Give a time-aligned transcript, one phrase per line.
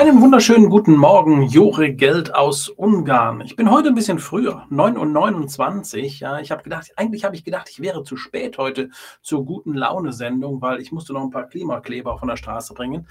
[0.00, 3.42] Einen wunderschönen guten Morgen, Jore Geld aus Ungarn.
[3.42, 6.08] Ich bin heute ein bisschen früher, 9.29 Uhr.
[6.20, 8.88] Ja, ich habe gedacht, eigentlich habe ich gedacht, ich wäre zu spät heute
[9.20, 13.08] zur guten Laune-Sendung, weil ich musste noch ein paar Klimakleber von der Straße bringen.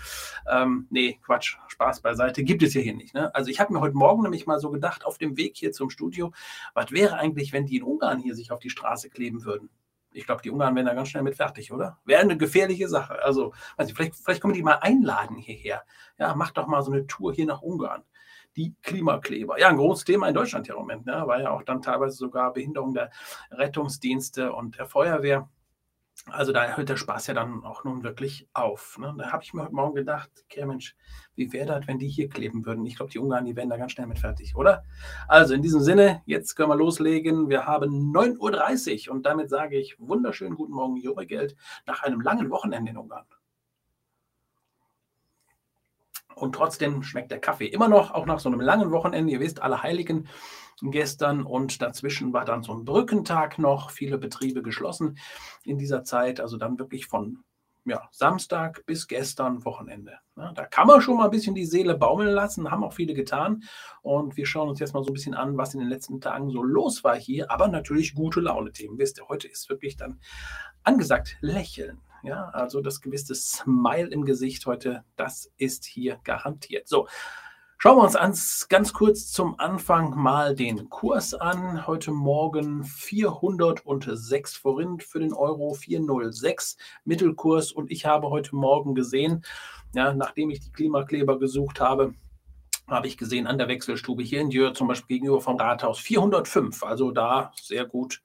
[0.52, 3.14] Ähm, nee, Quatsch, Spaß beiseite, gibt es ja hier nicht.
[3.14, 3.36] Ne?
[3.36, 5.92] Also ich habe mir heute Morgen nämlich mal so gedacht, auf dem Weg hier zum
[5.92, 6.32] Studio,
[6.74, 9.70] was wäre eigentlich, wenn die in Ungarn hier sich auf die Straße kleben würden?
[10.12, 12.00] Ich glaube, die Ungarn wären da ganz schnell mit fertig, oder?
[12.06, 13.24] Wäre eine gefährliche Sache.
[13.24, 15.84] Also, also vielleicht, vielleicht können wir die mal einladen hierher.
[16.18, 18.04] Ja, macht doch mal so eine Tour hier nach Ungarn.
[18.56, 19.60] Die Klimakleber.
[19.60, 21.06] Ja, ein großes Thema in Deutschland hier im Moment.
[21.06, 21.24] Ne?
[21.26, 23.12] War ja auch dann teilweise sogar Behinderung der
[23.52, 25.50] Rettungsdienste und der Feuerwehr.
[26.28, 28.98] Also da hört der Spaß ja dann auch nun wirklich auf.
[29.00, 29.16] Ne?
[29.18, 30.96] Da habe ich mir heute Morgen gedacht, okay, Mensch,
[31.36, 32.86] wie wäre das, wenn die hier kleben würden?
[32.86, 34.84] Ich glaube, die Ungarn, die wären da ganz schnell mit fertig, oder?
[35.28, 37.50] Also in diesem Sinne, jetzt können wir loslegen.
[37.50, 42.22] Wir haben 9.30 Uhr und damit sage ich wunderschönen guten Morgen, Jure Geld, nach einem
[42.22, 43.26] langen Wochenende in Ungarn.
[46.42, 49.32] Und trotzdem schmeckt der Kaffee immer noch, auch nach so einem langen Wochenende.
[49.32, 50.28] Ihr wisst, alle Heiligen
[50.82, 55.18] gestern und dazwischen war dann so ein Brückentag noch, viele Betriebe geschlossen
[55.64, 57.44] in dieser Zeit, also dann wirklich von
[57.86, 60.20] ja, Samstag bis gestern Wochenende.
[60.38, 63.14] Ja, da kann man schon mal ein bisschen die Seele baumeln lassen, haben auch viele
[63.14, 63.64] getan.
[64.02, 66.50] Und wir schauen uns jetzt mal so ein bisschen an, was in den letzten Tagen
[66.50, 67.50] so los war hier.
[67.52, 68.98] Aber natürlich gute Laune-Themen.
[68.98, 70.20] Wisst ihr, heute ist wirklich dann
[70.84, 72.02] angesagt Lächeln.
[72.24, 76.88] Ja, also das gewisse Smile im Gesicht heute, das ist hier garantiert.
[76.88, 77.08] So,
[77.82, 81.88] Schauen wir uns an, ganz kurz zum Anfang mal den Kurs an.
[81.88, 86.76] Heute Morgen 406 Forint für den Euro, 406
[87.06, 87.72] Mittelkurs.
[87.72, 89.46] Und ich habe heute Morgen gesehen,
[89.94, 92.14] ja, nachdem ich die Klimakleber gesucht habe,
[92.90, 96.84] habe ich gesehen an der Wechselstube hier in Jör zum Beispiel gegenüber vom Rathaus 405.
[96.84, 98.22] Also da sehr gut,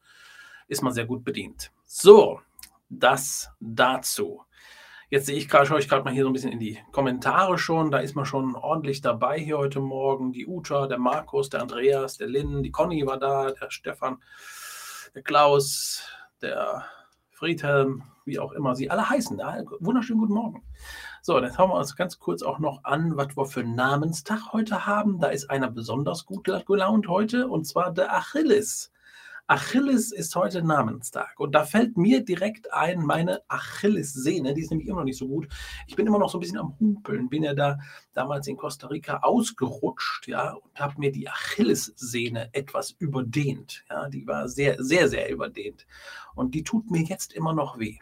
[0.66, 1.70] ist man sehr gut bedient.
[1.84, 2.40] So,
[2.88, 4.44] das dazu.
[5.10, 7.58] Jetzt sehe ich gerade, schaue ich gerade mal hier so ein bisschen in die Kommentare
[7.58, 7.90] schon.
[7.90, 10.32] Da ist man schon ordentlich dabei hier heute Morgen.
[10.32, 14.22] Die Uta, der Markus, der Andreas, der Lynn, die Conny war da, der Stefan,
[15.14, 16.02] der Klaus,
[16.42, 16.84] der
[17.30, 19.38] Friedhelm, wie auch immer sie alle heißen.
[19.80, 20.64] Wunderschönen guten Morgen.
[21.20, 24.52] So, dann schauen wir uns ganz kurz auch noch an, was wir für einen Namenstag
[24.52, 25.20] heute haben.
[25.20, 28.90] Da ist einer besonders gut gelaunt heute und zwar der Achilles.
[29.46, 31.38] Achilles ist heute Namenstag.
[31.38, 35.28] Und da fällt mir direkt ein, meine Achillessehne, die ist nämlich immer noch nicht so
[35.28, 35.48] gut.
[35.86, 37.28] Ich bin immer noch so ein bisschen am Humpeln.
[37.28, 37.78] Bin ja da
[38.14, 43.84] damals in Costa Rica ausgerutscht, ja, und habe mir die Achillessehne etwas überdehnt.
[43.90, 45.86] Ja, die war sehr, sehr, sehr überdehnt.
[46.34, 47.98] Und die tut mir jetzt immer noch weh.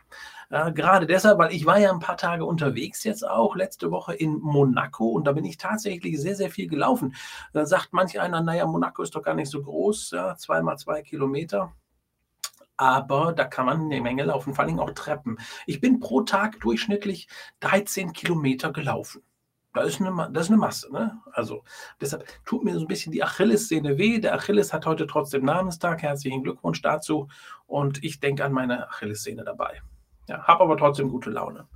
[0.52, 4.12] Äh, gerade deshalb, weil ich war ja ein paar Tage unterwegs jetzt auch, letzte Woche
[4.14, 7.14] in Monaco und da bin ich tatsächlich sehr, sehr viel gelaufen.
[7.54, 11.02] Da sagt manch einer, naja, Monaco ist doch gar nicht so groß, ja, zweimal zwei
[11.02, 11.72] Kilometer
[12.76, 15.38] aber da kann man eine Menge laufen, vor allem auch Treppen.
[15.66, 17.28] Ich bin pro Tag durchschnittlich
[17.60, 19.22] 13 Kilometer gelaufen.
[19.72, 20.92] Das ist eine, das ist eine Masse.
[20.92, 21.20] Ne?
[21.32, 21.62] Also
[22.00, 24.18] deshalb tut mir so ein bisschen die Achillessehne weh.
[24.18, 26.02] Der Achilles hat heute trotzdem Namenstag.
[26.02, 27.28] Herzlichen Glückwunsch dazu.
[27.66, 29.80] Und ich denke an meine Achillessehne dabei.
[30.28, 31.66] Ja, habe aber trotzdem gute Laune.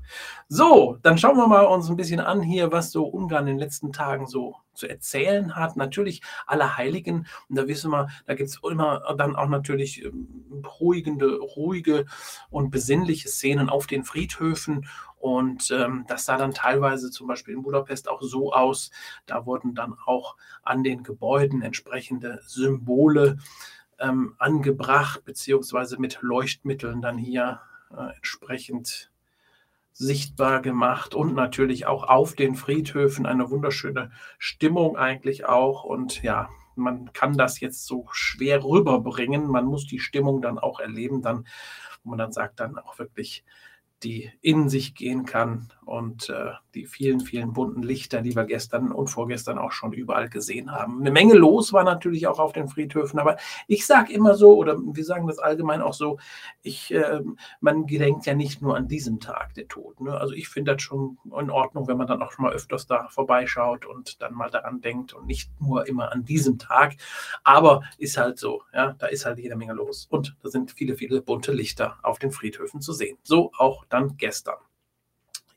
[0.49, 3.59] So, dann schauen wir mal uns ein bisschen an hier, was so Ungarn in den
[3.59, 5.77] letzten Tagen so zu erzählen hat.
[5.77, 7.27] Natürlich alle Heiligen.
[7.49, 12.07] Und da wissen wir, da gibt es immer dann auch natürlich ähm, beruhigende, ruhige
[12.49, 14.87] und besinnliche Szenen auf den Friedhöfen.
[15.19, 18.93] Und ähm, das sah dann teilweise zum Beispiel in Budapest auch so aus.
[19.27, 23.39] Da wurden dann auch an den Gebäuden entsprechende Symbole
[23.99, 29.11] ähm, angebracht, beziehungsweise mit Leuchtmitteln dann hier entsprechend
[29.93, 35.85] sichtbar gemacht und natürlich auch auf den Friedhöfen eine wunderschöne Stimmung eigentlich auch.
[35.85, 39.47] Und ja, man kann das jetzt so schwer rüberbringen.
[39.47, 41.47] Man muss die Stimmung dann auch erleben, dann,
[42.05, 43.43] wo man dann sagt, dann auch wirklich
[44.03, 48.93] die in sich gehen kann und äh, die vielen, vielen bunten Lichter, die wir gestern
[48.93, 51.01] und vorgestern auch schon überall gesehen haben.
[51.01, 53.37] Eine Menge los war natürlich auch auf den Friedhöfen, aber
[53.69, 56.19] ich sage immer so, oder wir sagen das allgemein auch so,
[56.63, 57.21] ich, äh,
[57.61, 60.05] man gedenkt ja nicht nur an diesem Tag der Toten.
[60.05, 60.19] Ne?
[60.19, 63.09] Also ich finde das schon in Ordnung, wenn man dann auch schon mal öfters da
[63.09, 66.97] vorbeischaut und dann mal daran denkt und nicht nur immer an diesem Tag.
[67.45, 70.07] Aber ist halt so, ja, da ist halt jede Menge los.
[70.11, 73.17] Und da sind viele, viele bunte Lichter auf den Friedhöfen zu sehen.
[73.23, 74.59] So auch dann gestern.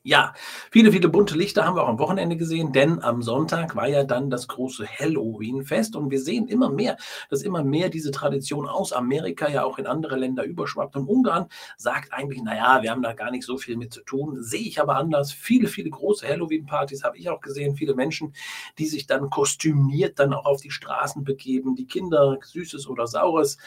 [0.09, 0.33] Ja,
[0.71, 4.03] viele, viele bunte Lichter haben wir auch am Wochenende gesehen, denn am Sonntag war ja
[4.03, 6.97] dann das große Halloween-Fest und wir sehen immer mehr,
[7.29, 10.95] dass immer mehr diese Tradition aus Amerika ja auch in andere Länder überschwappt.
[10.95, 11.45] Und Ungarn
[11.77, 14.41] sagt eigentlich, naja, wir haben da gar nicht so viel mit zu tun.
[14.41, 15.31] Sehe ich aber anders.
[15.31, 18.33] Viele, viele große Halloween-Partys habe ich auch gesehen, viele Menschen,
[18.79, 23.59] die sich dann kostümiert dann auch auf die Straßen begeben, die Kinder, Süßes oder Saures.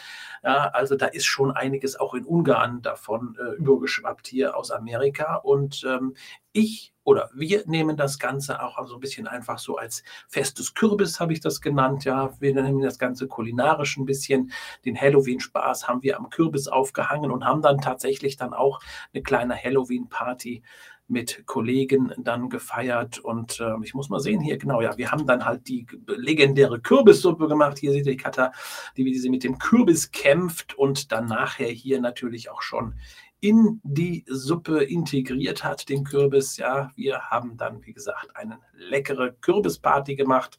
[0.43, 5.35] Ja, also da ist schon einiges auch in Ungarn davon äh, übergeschwappt hier aus Amerika
[5.35, 6.15] und ähm,
[6.51, 11.19] Ich oder wir nehmen das Ganze auch so ein bisschen einfach so als festes Kürbis,
[11.19, 12.05] habe ich das genannt.
[12.05, 14.51] Ja, wir nehmen das Ganze kulinarisch ein bisschen.
[14.85, 18.79] Den Halloween-Spaß haben wir am Kürbis aufgehangen und haben dann tatsächlich dann auch
[19.13, 20.63] eine kleine Halloween-Party
[21.07, 25.27] mit Kollegen dann gefeiert und äh, ich muss mal sehen hier genau, ja, wir haben
[25.27, 27.77] dann halt die legendäre Kürbissuppe gemacht.
[27.77, 28.49] Hier seht ihr die
[28.97, 32.95] die wie sie mit dem Kürbis kämpft und dann nachher hier natürlich auch schon
[33.43, 36.55] in die Suppe integriert hat, den Kürbis.
[36.55, 40.55] Ja, wir haben dann, wie gesagt, eine leckere Kürbisparty gemacht.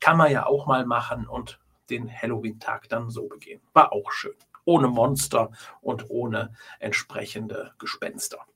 [0.00, 3.60] Kann man ja auch mal machen und den Halloween-Tag dann so begehen.
[3.74, 4.32] War auch schön.
[4.64, 5.50] Ohne Monster
[5.82, 8.46] und ohne entsprechende Gespenster.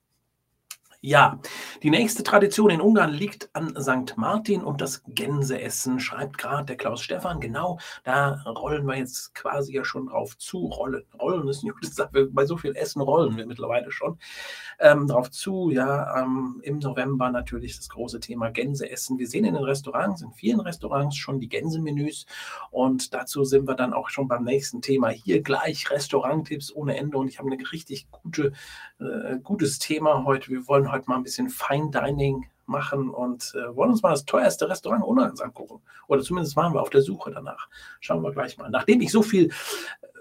[1.06, 1.38] Ja,
[1.84, 4.16] die nächste Tradition in Ungarn liegt an St.
[4.16, 7.38] Martin und das Gänseessen, schreibt gerade der Klaus Stefan.
[7.38, 10.66] Genau, da rollen wir jetzt quasi ja schon drauf zu.
[10.66, 12.26] Rollen, rollen ist gute Sache.
[12.32, 14.18] Bei so viel Essen rollen wir mittlerweile schon
[14.80, 15.70] ähm, drauf zu.
[15.70, 19.16] Ja, ähm, im November natürlich das große Thema Gänseessen.
[19.16, 22.26] Wir sehen in den Restaurants, in vielen Restaurants schon die Gänsemenüs
[22.72, 25.10] und dazu sind wir dann auch schon beim nächsten Thema.
[25.10, 28.50] Hier gleich Restauranttipps ohne Ende und ich habe ein richtig gute,
[28.98, 30.50] äh, gutes Thema heute.
[30.50, 34.24] Wir wollen heute mal ein bisschen Fine Dining machen und äh, wollen uns mal das
[34.24, 35.80] teuerste Restaurant Ungarns angucken.
[36.08, 37.68] Oder zumindest waren wir auf der Suche danach.
[38.00, 38.70] Schauen wir gleich mal.
[38.70, 39.52] Nachdem ich so viel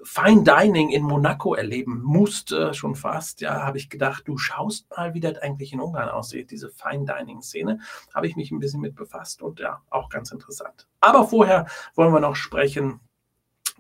[0.04, 5.16] Fine Dining in Monaco erleben musste, schon fast, ja, habe ich gedacht, du schaust mal,
[5.16, 7.80] wie das eigentlich in Ungarn aussieht, diese Fine Dining Szene.
[8.14, 10.88] Habe ich mich ein bisschen mit befasst und ja, auch ganz interessant.
[11.02, 13.00] Aber vorher wollen wir noch sprechen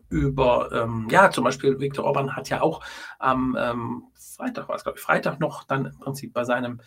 [0.09, 2.81] über, ähm, ja, zum Beispiel Viktor Orban hat ja auch
[3.19, 6.81] am ähm, Freitag, war es glaube ich, Freitag noch dann im Prinzip bei seinem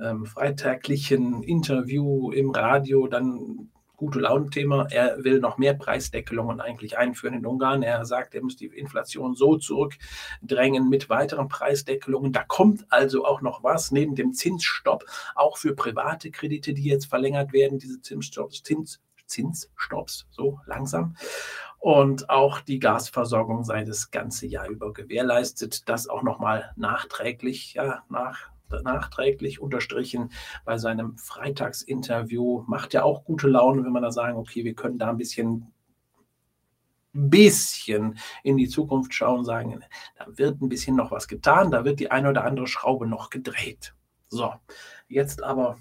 [0.00, 3.70] ähm, freitaglichen Interview im Radio dann
[4.02, 4.88] gute Laune-Thema.
[4.90, 7.84] Er will noch mehr Preisdeckelungen eigentlich einführen in Ungarn.
[7.84, 12.32] Er sagt, er muss die Inflation so zurückdrängen mit weiteren Preisdeckelungen.
[12.32, 15.04] Da kommt also auch noch was neben dem Zinsstopp,
[15.36, 21.14] auch für private Kredite, die jetzt verlängert werden, diese Zinsstopps, Zins, Zinsstopps, so langsam.
[21.82, 25.88] Und auch die Gasversorgung sei das ganze Jahr über gewährleistet.
[25.88, 28.52] Das auch nochmal nachträglich, ja, nach
[28.84, 30.30] nachträglich unterstrichen
[30.64, 32.62] bei seinem Freitagsinterview.
[32.68, 35.72] Macht ja auch gute Laune, wenn man da sagen, okay, wir können da ein bisschen
[37.12, 39.84] bisschen in die Zukunft schauen, sagen,
[40.16, 43.28] da wird ein bisschen noch was getan, da wird die eine oder andere Schraube noch
[43.28, 43.92] gedreht.
[44.28, 44.54] So,
[45.08, 45.78] jetzt aber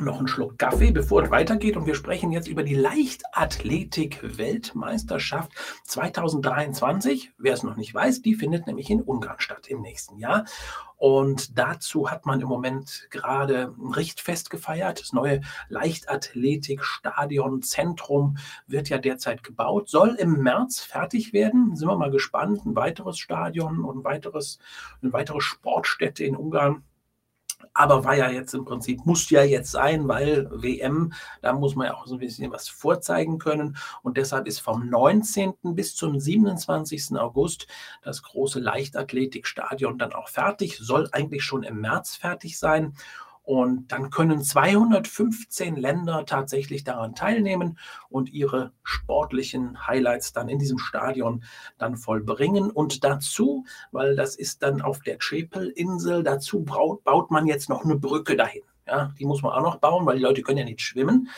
[0.00, 1.76] noch einen Schluck Kaffee, bevor es weitergeht.
[1.76, 5.52] Und wir sprechen jetzt über die Leichtathletik-Weltmeisterschaft
[5.84, 7.30] 2023.
[7.38, 10.46] Wer es noch nicht weiß, die findet nämlich in Ungarn statt im nächsten Jahr.
[10.96, 15.00] Und dazu hat man im Moment gerade ein Richtfest gefeiert.
[15.00, 21.76] Das neue Leichtathletikstadion Zentrum wird ja derzeit gebaut, soll im März fertig werden.
[21.76, 22.64] Sind wir mal gespannt.
[22.64, 24.58] Ein weiteres Stadion und ein weiteres,
[25.02, 26.82] eine weitere Sportstätte in Ungarn
[27.74, 31.12] aber war ja jetzt im Prinzip, muss ja jetzt sein, weil WM,
[31.42, 33.76] da muss man ja auch so ein bisschen was vorzeigen können.
[34.02, 35.54] Und deshalb ist vom 19.
[35.62, 37.16] bis zum 27.
[37.16, 37.66] August
[38.02, 42.94] das große Leichtathletikstadion dann auch fertig, soll eigentlich schon im März fertig sein.
[43.44, 50.78] Und dann können 215 Länder tatsächlich daran teilnehmen und ihre sportlichen Highlights dann in diesem
[50.78, 51.44] Stadion
[51.76, 52.70] dann vollbringen.
[52.70, 57.96] Und dazu, weil das ist dann auf der Chepel-Insel, dazu baut, man jetzt noch eine
[57.96, 58.62] Brücke dahin.
[58.86, 61.28] Ja, die muss man auch noch bauen, weil die Leute können ja nicht schwimmen.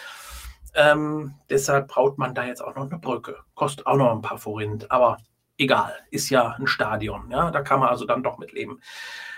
[0.75, 3.37] Ähm, deshalb baut man da jetzt auch noch eine Brücke.
[3.55, 5.17] Kostet auch noch ein paar Forint, aber
[5.59, 7.31] egal, ist ja ein Stadion.
[7.31, 8.81] Ja, da kann man also dann doch mitleben.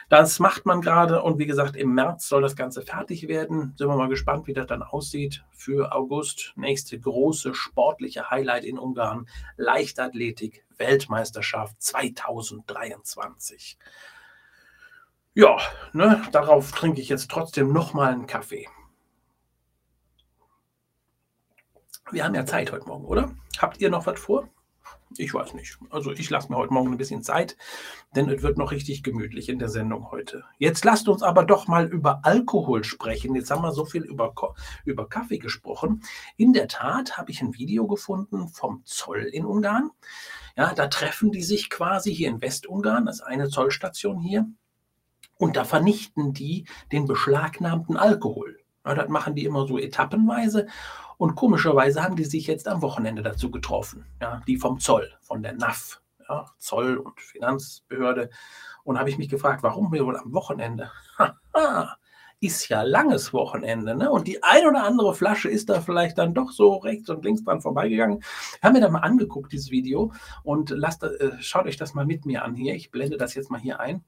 [0.08, 3.74] Das macht man gerade und wie gesagt, im März soll das Ganze fertig werden.
[3.76, 6.54] Sind wir mal gespannt, wie das dann aussieht für August.
[6.56, 13.76] Nächste große sportliche Highlight in Ungarn, Leichtathletik Weltmeisterschaft 2023.
[15.34, 15.58] Ja,
[15.92, 18.66] ne, darauf trinke ich jetzt trotzdem nochmal einen Kaffee.
[22.10, 23.34] Wir haben ja Zeit heute Morgen, oder?
[23.58, 24.48] Habt ihr noch was vor?
[25.16, 25.78] Ich weiß nicht.
[25.90, 27.56] Also ich lasse mir heute Morgen ein bisschen Zeit,
[28.14, 30.44] denn es wird noch richtig gemütlich in der Sendung heute.
[30.58, 33.34] Jetzt lasst uns aber doch mal über Alkohol sprechen.
[33.34, 34.34] Jetzt haben wir so viel über,
[34.84, 36.02] über Kaffee gesprochen.
[36.36, 39.90] In der Tat habe ich ein Video gefunden vom Zoll in Ungarn.
[40.56, 44.46] Ja, da treffen die sich quasi hier in Westungarn, das ist eine Zollstation hier.
[45.38, 48.57] Und da vernichten die den beschlagnahmten Alkohol.
[48.84, 50.66] Ja, das machen die immer so etappenweise.
[51.16, 54.06] Und komischerweise haben die sich jetzt am Wochenende dazu getroffen.
[54.20, 58.30] Ja, die vom Zoll, von der NAF, ja, Zoll- und Finanzbehörde.
[58.84, 60.90] Und habe ich mich gefragt, warum wir wohl am Wochenende?
[62.40, 64.10] ist ja langes Wochenende, ne?
[64.10, 67.42] Und die ein oder andere Flasche ist da vielleicht dann doch so rechts und links
[67.42, 68.20] dran vorbeigegangen.
[68.56, 70.12] Ich habe mir da mal angeguckt, dieses Video,
[70.44, 72.74] und lasst, äh, schaut euch das mal mit mir an hier.
[72.74, 74.04] Ich blende das jetzt mal hier ein.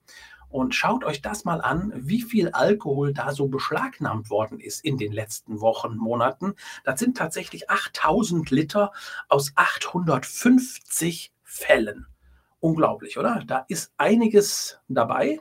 [0.51, 4.99] Und schaut euch das mal an, wie viel Alkohol da so beschlagnahmt worden ist in
[4.99, 6.55] den letzten Wochen, Monaten.
[6.85, 8.93] Das sind tatsächlich 8000 Liter
[9.29, 12.07] aus 850 Fällen.
[12.59, 13.43] Unglaublich, oder?
[13.47, 15.41] Da ist einiges dabei.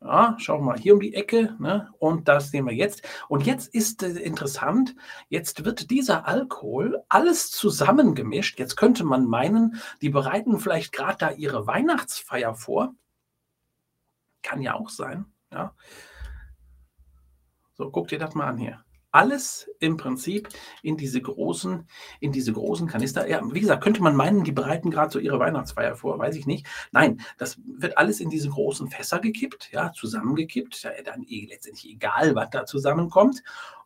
[0.00, 1.92] Ja, schauen wir mal hier um die Ecke ne?
[1.98, 3.02] und das sehen wir jetzt.
[3.28, 4.94] Und jetzt ist äh, interessant,
[5.28, 8.60] jetzt wird dieser Alkohol alles zusammengemischt.
[8.60, 12.94] Jetzt könnte man meinen, die bereiten vielleicht gerade da ihre Weihnachtsfeier vor.
[14.42, 15.26] Kann ja auch sein.
[15.52, 15.74] Ja.
[17.74, 20.48] So, guck dir das mal an hier alles im Prinzip
[20.82, 21.88] in diese großen,
[22.20, 23.28] in diese großen Kanister.
[23.28, 26.46] Ja, wie gesagt, könnte man meinen, die bereiten gerade so ihre Weihnachtsfeier vor, weiß ich
[26.46, 26.66] nicht.
[26.92, 30.82] Nein, das wird alles in diese großen Fässer gekippt, ja, zusammengekippt.
[30.82, 33.42] Ja, dann eh letztendlich egal, was da zusammenkommt.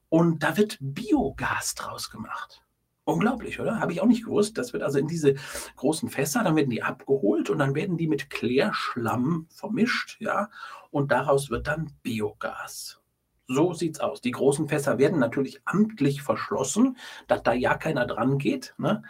[0.09, 2.62] Und da wird Biogas draus gemacht.
[3.04, 3.80] Unglaublich, oder?
[3.80, 4.59] Habe ich auch nicht gewusst.
[4.59, 5.35] Das wird also in diese
[5.76, 10.50] großen Fässer, dann werden die abgeholt und dann werden die mit Klärschlamm vermischt, ja,
[10.90, 13.00] und daraus wird dann Biogas.
[13.49, 14.21] So sieht's aus.
[14.21, 18.75] Die großen Fässer werden natürlich amtlich verschlossen, dass da ja keiner dran geht.
[18.78, 19.02] Ne?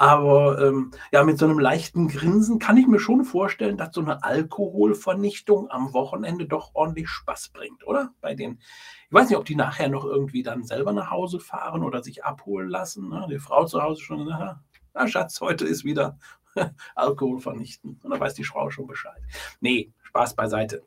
[0.00, 4.00] Aber ähm, ja, mit so einem leichten Grinsen kann ich mir schon vorstellen, dass so
[4.00, 8.14] eine Alkoholvernichtung am Wochenende doch ordentlich Spaß bringt, oder?
[8.20, 8.60] Bei den,
[9.08, 12.24] ich weiß nicht, ob die nachher noch irgendwie dann selber nach Hause fahren oder sich
[12.24, 13.08] abholen lassen.
[13.08, 13.26] Ne?
[13.28, 14.62] Die Frau zu Hause schon, na,
[14.94, 16.16] na Schatz, heute ist wieder
[16.94, 17.98] Alkohol vernichten.
[18.00, 19.20] Und da weiß die Frau schon Bescheid.
[19.60, 20.84] Nee, Spaß beiseite.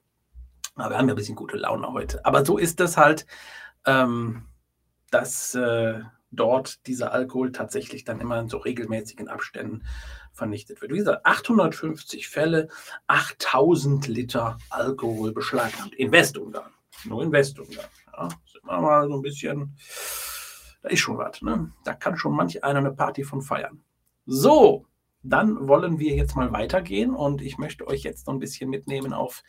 [0.75, 2.25] Aber wir haben ja ein bisschen gute Laune heute.
[2.25, 3.25] Aber so ist es halt,
[3.85, 4.45] ähm,
[5.09, 5.99] dass äh,
[6.31, 9.83] dort dieser Alkohol tatsächlich dann immer in so regelmäßigen Abständen
[10.33, 10.91] vernichtet wird.
[10.91, 12.69] Wie gesagt, 850 Fälle,
[13.07, 15.93] 8000 Liter Alkohol beschlagnahmt.
[15.95, 16.71] In Westungarn.
[17.05, 17.87] Nur in Westungarn.
[18.13, 19.77] Ja, sind wir mal so ein bisschen,
[20.81, 21.41] da ist schon was.
[21.41, 21.71] Ne?
[21.83, 23.83] Da kann schon manch einer eine Party von feiern.
[24.25, 24.85] So,
[25.23, 29.13] dann wollen wir jetzt mal weitergehen und ich möchte euch jetzt noch ein bisschen mitnehmen
[29.13, 29.43] auf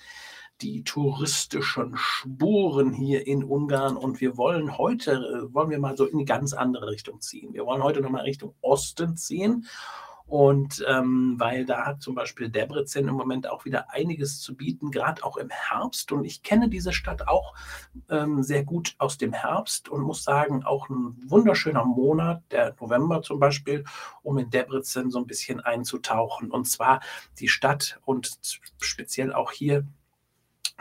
[0.62, 6.06] die touristischen Spuren hier in Ungarn und wir wollen heute, äh, wollen wir mal so
[6.06, 7.52] in die ganz andere Richtung ziehen.
[7.52, 9.66] Wir wollen heute nochmal Richtung Osten ziehen
[10.32, 14.90] und ähm, weil da hat zum Beispiel Debrecen im Moment auch wieder einiges zu bieten,
[14.90, 16.10] gerade auch im Herbst.
[16.10, 17.54] Und ich kenne diese Stadt auch
[18.08, 23.20] ähm, sehr gut aus dem Herbst und muss sagen, auch ein wunderschöner Monat, der November
[23.20, 23.84] zum Beispiel,
[24.22, 26.50] um in Debrecen so ein bisschen einzutauchen.
[26.50, 27.00] Und zwar
[27.38, 28.38] die Stadt und
[28.80, 29.86] speziell auch hier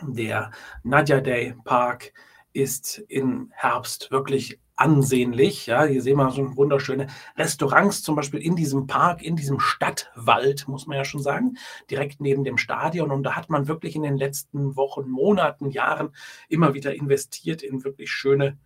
[0.08, 0.51] der
[0.84, 2.13] Nadja Day Park
[2.53, 5.67] ist im Herbst wirklich ansehnlich.
[5.67, 10.67] Ja, hier sehen wir so wunderschöne Restaurants, zum Beispiel in diesem Park, in diesem Stadtwald,
[10.67, 11.58] muss man ja schon sagen,
[11.89, 13.12] direkt neben dem Stadion.
[13.12, 16.10] Und da hat man wirklich in den letzten Wochen, Monaten, Jahren
[16.50, 18.58] immer wieder investiert in wirklich schöne,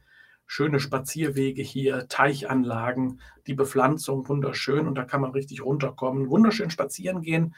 [0.48, 7.22] schöne Spazierwege hier, Teichanlagen, die Bepflanzung wunderschön und da kann man richtig runterkommen, wunderschön spazieren
[7.22, 7.56] gehen,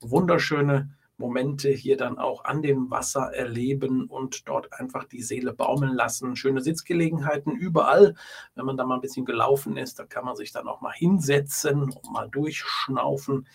[0.00, 5.94] wunderschöne Momente hier dann auch an dem Wasser erleben und dort einfach die Seele baumeln
[5.94, 6.34] lassen.
[6.34, 8.14] Schöne Sitzgelegenheiten überall.
[8.56, 10.92] Wenn man da mal ein bisschen gelaufen ist, da kann man sich dann auch mal
[10.92, 13.46] hinsetzen und mal durchschnaufen.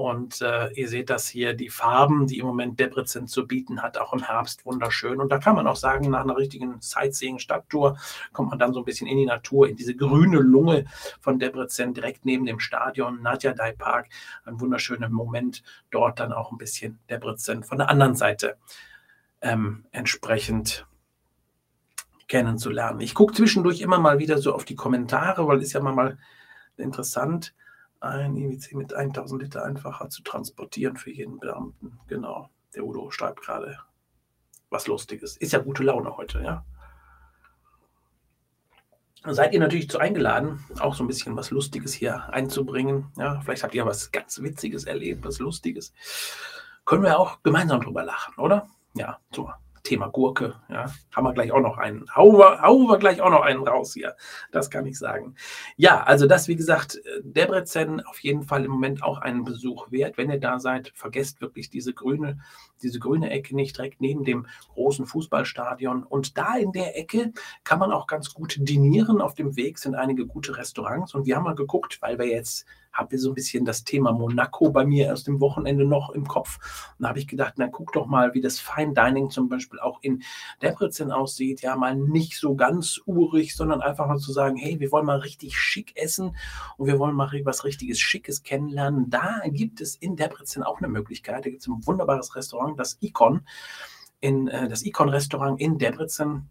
[0.00, 3.98] Und äh, ihr seht das hier, die Farben, die im Moment Debrecen zu bieten hat,
[3.98, 5.20] auch im Herbst wunderschön.
[5.20, 7.98] Und da kann man auch sagen, nach einer richtigen Sightseeing-Stadttour
[8.32, 10.86] kommt man dann so ein bisschen in die Natur, in diese grüne Lunge
[11.20, 14.08] von Debrecen, direkt neben dem Stadion Nadja Dai Park.
[14.46, 18.56] Ein wunderschöner Moment, dort dann auch ein bisschen Debrecen von der anderen Seite
[19.42, 20.86] ähm, entsprechend
[22.26, 23.00] kennenzulernen.
[23.00, 26.16] Ich gucke zwischendurch immer mal wieder so auf die Kommentare, weil es ja mal
[26.78, 27.54] interessant
[28.00, 31.98] ein IWC mit 1000 Liter einfacher zu transportieren für jeden Beamten.
[32.08, 32.48] Genau.
[32.74, 33.78] Der Udo schreibt gerade
[34.70, 35.36] was Lustiges.
[35.36, 36.64] Ist ja gute Laune heute, ja.
[39.22, 43.12] Seid ihr natürlich zu eingeladen, auch so ein bisschen was Lustiges hier einzubringen.
[43.16, 45.92] Ja, vielleicht habt ihr was ganz Witziges erlebt, was Lustiges.
[46.86, 48.66] Können wir auch gemeinsam drüber lachen, oder?
[48.94, 49.50] Ja, so
[49.82, 52.04] Thema Gurke, ja, haben wir gleich auch noch einen.
[52.14, 54.14] Hauen wir, hauen wir gleich auch noch einen raus hier.
[54.52, 55.34] Das kann ich sagen.
[55.76, 60.18] Ja, also das, wie gesagt, Debrecen auf jeden Fall im Moment auch einen Besuch wert.
[60.18, 62.38] Wenn ihr da seid, vergesst wirklich diese grüne,
[62.82, 66.02] diese grüne Ecke nicht direkt neben dem großen Fußballstadion.
[66.02, 67.32] Und da in der Ecke
[67.64, 69.20] kann man auch ganz gut dinieren.
[69.20, 71.14] Auf dem Weg sind einige gute Restaurants.
[71.14, 74.70] Und wir haben mal geguckt, weil wir jetzt habe so ein bisschen das Thema Monaco
[74.70, 76.58] bei mir aus dem Wochenende noch im Kopf.
[76.98, 79.78] Und da habe ich gedacht, na guck doch mal, wie das Fine Dining zum Beispiel
[79.80, 80.22] auch in
[80.62, 81.62] Debrecen aussieht.
[81.62, 85.18] Ja, mal nicht so ganz urig, sondern einfach mal zu sagen, hey, wir wollen mal
[85.18, 86.36] richtig schick essen
[86.76, 89.08] und wir wollen mal was richtiges Schickes kennenlernen.
[89.10, 91.44] Da gibt es in Debrecen auch eine Möglichkeit.
[91.44, 93.42] Da gibt es ein wunderbares Restaurant, das Icon,
[94.20, 96.50] in, äh, das Icon-Restaurant in Debrecen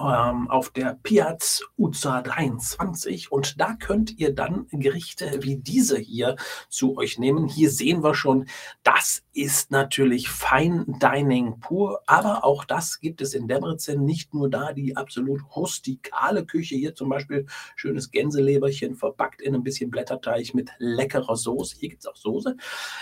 [0.00, 6.36] ähm, auf der Piaz Uza 23 und da könnt ihr dann Gerichte wie diese hier
[6.68, 7.48] zu euch nehmen.
[7.48, 8.46] Hier sehen wir schon,
[8.82, 14.50] das ist natürlich Fine Dining pur, aber auch das gibt es in Debrecen, nicht nur
[14.50, 20.54] da die absolut rustikale Küche, hier zum Beispiel schönes Gänseleberchen verpackt in ein bisschen Blätterteig
[20.54, 22.56] mit leckerer Soße, hier gibt es auch Soße.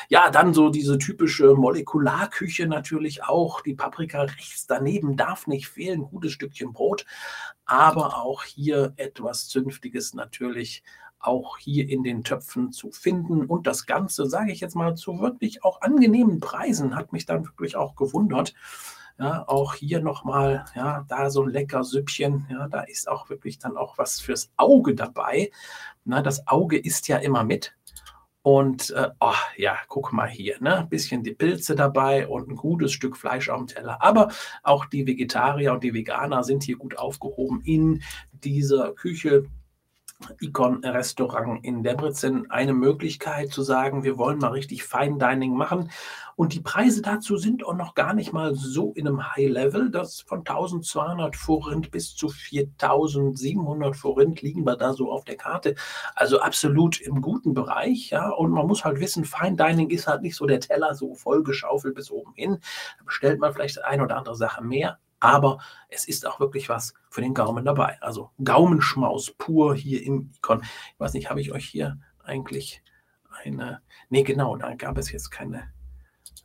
[0.09, 6.03] Ja, dann so diese typische Molekularküche natürlich auch, die Paprika rechts daneben darf nicht fehlen,
[6.03, 7.07] gutes Stückchen Brot,
[7.65, 10.83] aber auch hier etwas Zünftiges natürlich
[11.19, 13.47] auch hier in den Töpfen zu finden.
[13.47, 17.47] Und das Ganze, sage ich jetzt mal, zu wirklich auch angenehmen Preisen, hat mich dann
[17.47, 18.55] wirklich auch gewundert.
[19.17, 23.61] Ja, auch hier nochmal, ja, da so ein lecker Süppchen, ja, da ist auch wirklich
[23.61, 25.53] dann auch was fürs Auge dabei.
[26.05, 27.75] Na, das Auge isst ja immer mit.
[28.45, 30.87] Und äh, oh, ja, guck mal hier, ne?
[30.91, 34.03] Bisschen die Pilze dabei und ein gutes Stück Fleisch am Teller.
[34.03, 34.29] Aber
[34.63, 39.45] auch die Vegetarier und die Veganer sind hier gut aufgehoben in dieser Küche.
[40.41, 45.91] Icon-Restaurant in Debrecen eine Möglichkeit zu sagen, wir wollen mal richtig Fine Dining machen.
[46.37, 49.91] Und die Preise dazu sind auch noch gar nicht mal so in einem High Level.
[49.91, 55.75] Das von 1200 Forint bis zu 4700 Forint liegen wir da so auf der Karte.
[56.17, 58.11] Also absolut im guten Bereich.
[58.11, 58.31] Ja.
[58.31, 61.95] Und man muss halt wissen, Fine Dining ist halt nicht so der Teller so vollgeschaufelt
[61.95, 62.59] bis oben hin.
[62.99, 66.93] Da bestellt man vielleicht eine oder andere Sache mehr aber es ist auch wirklich was
[67.09, 67.97] für den Gaumen dabei.
[68.03, 70.61] Also Gaumenschmaus pur hier im Icon.
[70.63, 72.83] Ich weiß nicht, habe ich euch hier eigentlich
[73.43, 73.81] eine.
[74.11, 75.73] Nee, genau, da gab es jetzt keine.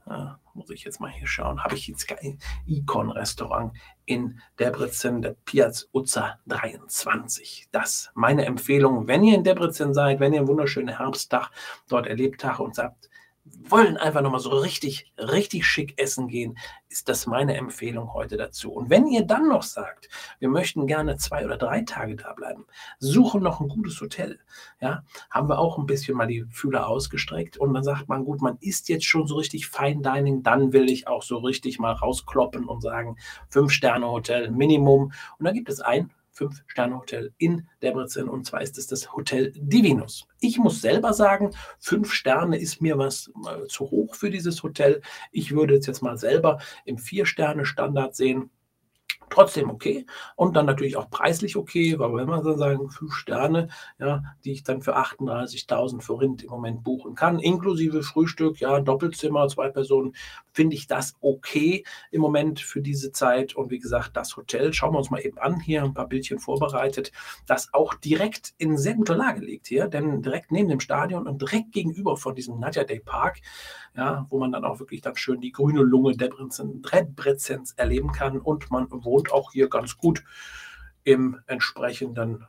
[0.08, 1.62] Äh, muss ich jetzt mal hier schauen.
[1.62, 3.74] Habe ich jetzt kein Icon-Restaurant
[4.06, 7.68] in Debrecen, der Piaz Uzza 23.
[7.72, 11.52] Das meine Empfehlung, wenn ihr in Debrecen seid, wenn ihr einen wunderschönen Herbsttag
[11.90, 13.09] dort erlebt habt und sagt,
[13.70, 16.58] wollen einfach nochmal so richtig, richtig schick essen gehen,
[16.90, 18.72] ist das meine Empfehlung heute dazu.
[18.72, 22.66] Und wenn ihr dann noch sagt, wir möchten gerne zwei oder drei Tage da bleiben,
[23.00, 24.40] suchen noch ein gutes Hotel,
[24.82, 28.42] ja, haben wir auch ein bisschen mal die Fühler ausgestreckt und dann sagt man, gut,
[28.42, 31.94] man isst jetzt schon so richtig Fine Dining, dann will ich auch so richtig mal
[31.94, 33.18] rauskloppen und sagen,
[33.50, 35.12] fünf Sterne Hotel Minimum.
[35.38, 36.10] Und dann gibt es ein
[36.40, 40.26] Fünf-Sterne-Hotel in Debrecen und zwar ist es das Hotel Divinus.
[40.40, 45.02] Ich muss selber sagen, fünf Sterne ist mir was äh, zu hoch für dieses Hotel.
[45.34, 48.52] Ich würde es jetzt mal selber im Vier-Sterne-Standard sehen
[49.30, 53.70] trotzdem okay und dann natürlich auch preislich okay, weil wenn man dann sagen, fünf Sterne,
[54.00, 59.48] ja, die ich dann für 38.000 Forint im Moment buchen kann, inklusive Frühstück, ja, Doppelzimmer,
[59.48, 60.14] zwei Personen,
[60.52, 63.56] finde ich das okay im Moment für diese Zeit.
[63.56, 66.40] Und wie gesagt, das Hotel, schauen wir uns mal eben an, hier ein paar Bildchen
[66.40, 67.12] vorbereitet,
[67.46, 71.42] das auch direkt in sehr guter Lage liegt hier, denn direkt neben dem Stadion und
[71.42, 73.40] direkt gegenüber von diesem Nadja Day Park,
[73.96, 78.40] ja, wo man dann auch wirklich dann schön die grüne Lunge Debrecens erleben kann.
[78.40, 80.24] Und man wohnt auch hier ganz gut
[81.04, 82.46] im entsprechenden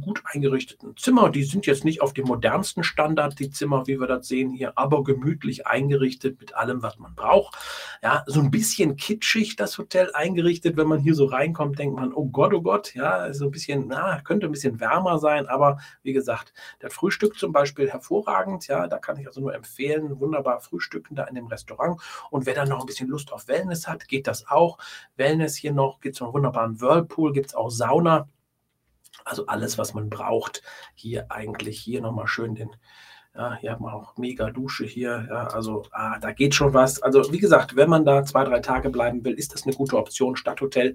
[0.00, 1.30] gut eingerichteten Zimmer.
[1.30, 4.76] Die sind jetzt nicht auf dem modernsten Standard, die Zimmer, wie wir das sehen hier,
[4.76, 7.56] aber gemütlich eingerichtet mit allem, was man braucht.
[8.02, 10.76] Ja, so ein bisschen kitschig das Hotel eingerichtet.
[10.76, 13.86] Wenn man hier so reinkommt, denkt man, oh Gott, oh Gott, ja, so ein bisschen,
[13.88, 18.88] na, könnte ein bisschen wärmer sein, aber wie gesagt, das Frühstück zum Beispiel hervorragend, ja,
[18.88, 22.00] da kann ich also nur empfehlen, wunderbar frühstücken da in dem Restaurant.
[22.30, 24.78] Und wer dann noch ein bisschen Lust auf Wellness hat, geht das auch.
[25.16, 28.28] Wellness hier noch, gibt es einen wunderbaren Whirlpool, gibt es auch Sauna Sauna.
[29.24, 30.62] Also alles, was man braucht.
[30.94, 32.70] Hier eigentlich, hier nochmal schön den,
[33.34, 35.26] ja, hier haben wir auch mega Dusche hier.
[35.28, 37.02] Ja, also ah, da geht schon was.
[37.02, 39.96] Also wie gesagt, wenn man da zwei, drei Tage bleiben will, ist das eine gute
[39.96, 40.36] Option.
[40.36, 40.94] Stadthotel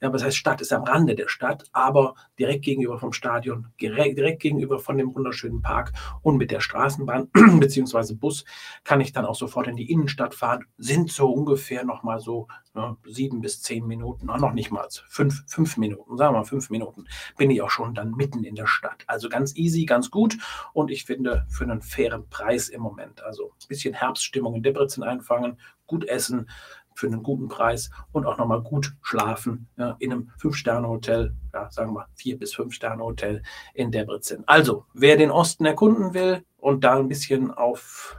[0.00, 4.40] ja, was heißt Stadt, ist am Rande der Stadt, aber direkt gegenüber vom Stadion, direkt,
[4.40, 7.30] gegenüber von dem wunderschönen Park und mit der Straßenbahn
[7.60, 8.14] bzw.
[8.14, 8.44] Bus
[8.84, 10.66] kann ich dann auch sofort in die Innenstadt fahren.
[10.76, 15.78] Sind so ungefähr nochmal so ne, sieben bis zehn Minuten, noch nicht mal fünf, fünf
[15.78, 17.06] Minuten, sagen wir mal fünf Minuten,
[17.38, 19.04] bin ich auch schon dann mitten in der Stadt.
[19.06, 20.36] Also ganz easy, ganz gut
[20.74, 23.22] und ich finde für einen fairen Preis im Moment.
[23.22, 26.48] Also ein bisschen Herbststimmung in Debrecen einfangen, gut essen,
[26.96, 31.94] für einen guten Preis und auch nochmal gut schlafen ja, in einem Fünf-Sterne-Hotel, ja, sagen
[31.94, 33.42] wir vier bis fünf Sterne-Hotel
[33.74, 34.42] in Debrecen.
[34.46, 38.16] Also, wer den Osten erkunden will und da ein bisschen auf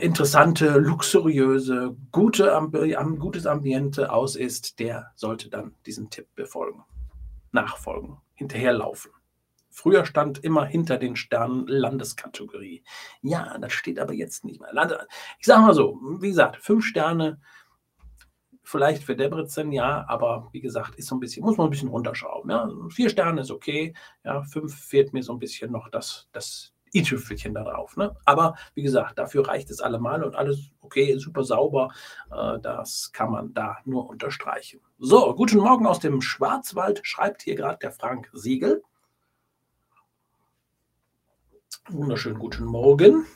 [0.00, 2.50] interessante, luxuriöse, gute,
[3.18, 6.82] gutes Ambiente aus ist, der sollte dann diesen Tipp befolgen,
[7.52, 9.12] nachfolgen, hinterherlaufen.
[9.70, 12.82] Früher stand immer hinter den Sternen Landeskategorie.
[13.22, 15.06] Ja, das steht aber jetzt nicht mehr.
[15.38, 17.40] Ich sage mal so, wie gesagt, fünf Sterne,
[18.62, 21.88] vielleicht für Debrecen, ja, aber wie gesagt, ist so ein bisschen, muss man ein bisschen
[21.88, 22.50] runterschrauben.
[22.50, 22.70] Ja.
[22.90, 27.54] Vier Sterne ist okay, ja, fünf fehlt mir so ein bisschen noch das, das i-Tüpfelchen
[27.54, 27.96] da drauf.
[27.96, 28.16] Ne?
[28.24, 31.90] Aber wie gesagt, dafür reicht es allemal und alles okay, super sauber.
[32.30, 34.80] Äh, das kann man da nur unterstreichen.
[34.98, 38.82] So, guten Morgen aus dem Schwarzwald, schreibt hier gerade der Frank Siegel.
[41.88, 43.26] Wunderschönen guten Morgen.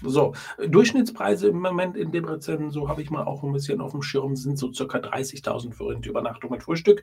[0.00, 4.02] So, Durchschnittspreise im Moment in Debrecen, so habe ich mal auch ein bisschen auf dem
[4.02, 7.02] Schirm, sind so circa 30.000 für die Übernachtung mit Frühstück.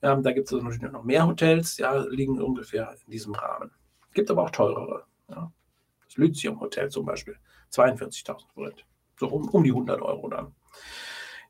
[0.00, 3.70] Ähm, da gibt es also natürlich noch mehr Hotels, ja, liegen ungefähr in diesem Rahmen.
[4.14, 5.04] Gibt aber auch teurere.
[5.28, 5.52] Ja.
[6.06, 7.36] Das Lyceum Hotel zum Beispiel,
[7.72, 8.86] 42.000 Forint.
[9.18, 10.54] So um, um die 100 Euro dann.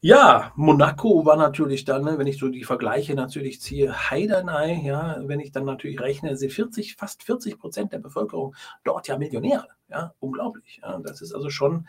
[0.04, 5.16] Ja, Monaco war natürlich dann, ne, wenn ich so die Vergleiche natürlich ziehe, Heidenei, ja,
[5.28, 9.68] wenn ich dann natürlich rechne, sind 40, fast 40 Prozent der Bevölkerung dort ja Millionäre.
[9.88, 10.80] Ja, unglaublich.
[10.82, 10.98] Ja.
[10.98, 11.86] Das ist also schon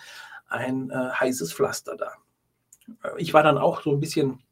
[0.47, 2.11] ein äh, heißes Pflaster da.
[3.17, 4.43] Ich war dann auch so ein bisschen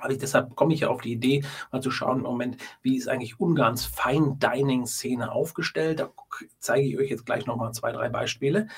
[0.00, 2.96] aber ich, deshalb komme ich ja auf die Idee, mal zu schauen, im Moment, wie
[2.96, 6.00] ist eigentlich Ungarns Fine Dining Szene aufgestellt.
[6.00, 6.10] Da
[6.58, 8.68] zeige ich euch jetzt gleich nochmal zwei, drei Beispiele.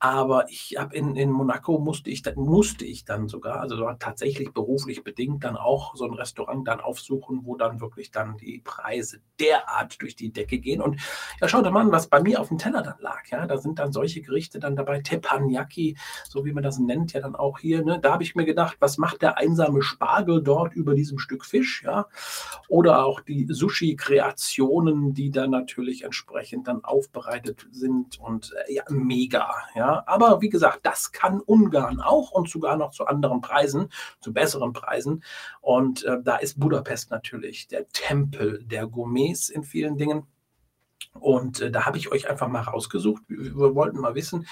[0.00, 5.02] Aber ich habe in, in Monaco musste ich, musste ich dann sogar, also tatsächlich beruflich
[5.02, 10.00] bedingt, dann auch so ein Restaurant dann aufsuchen, wo dann wirklich dann die Preise derart
[10.00, 10.80] durch die Decke gehen.
[10.80, 11.00] Und
[11.40, 13.26] ja, schaut mal an, was bei mir auf dem Teller dann lag.
[13.30, 15.96] Ja, da sind dann solche Gerichte dann dabei, Teppanyaki,
[16.28, 17.82] so wie man das nennt, ja dann auch hier.
[17.82, 17.98] Ne?
[18.00, 21.82] Da habe ich mir gedacht, was macht der einsame Spargel dort über diesem Stück Fisch?
[21.84, 22.06] Ja,
[22.68, 29.54] oder auch die Sushi-Kreationen, die dann natürlich entsprechend dann aufbereitet sind und äh, ja, mega.
[29.74, 33.88] Ja, aber wie gesagt, das kann Ungarn auch und sogar noch zu anderen Preisen,
[34.20, 35.22] zu besseren Preisen.
[35.60, 40.26] Und äh, da ist Budapest natürlich der Tempel der Gourmets in vielen Dingen.
[41.14, 43.22] Und äh, da habe ich euch einfach mal rausgesucht.
[43.28, 44.46] Wir, wir wollten mal wissen,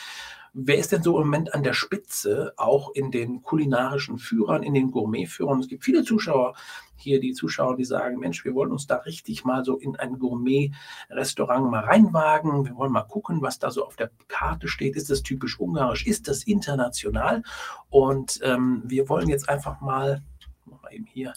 [0.59, 4.73] Wer ist denn so im Moment an der Spitze, auch in den kulinarischen Führern, in
[4.73, 5.61] den Gourmetführern?
[5.61, 6.55] Es gibt viele Zuschauer
[6.97, 10.19] hier, die Zuschauer, die sagen, Mensch, wir wollen uns da richtig mal so in ein
[10.19, 12.65] Gourmet-Restaurant mal reinwagen.
[12.65, 14.97] Wir wollen mal gucken, was da so auf der Karte steht.
[14.97, 16.07] Ist das typisch ungarisch?
[16.07, 17.43] Ist das international?
[17.91, 20.23] Und ähm, wir wollen jetzt einfach mal,
[20.65, 21.35] mal eben hier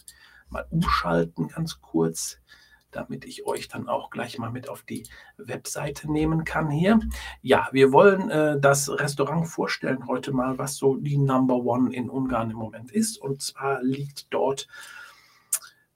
[0.47, 2.39] mal umschalten, ganz kurz
[2.91, 5.03] damit ich euch dann auch gleich mal mit auf die
[5.37, 6.99] Webseite nehmen kann hier.
[7.41, 12.09] Ja, wir wollen äh, das Restaurant vorstellen heute mal, was so die Number One in
[12.09, 13.17] Ungarn im Moment ist.
[13.17, 14.67] Und zwar liegt dort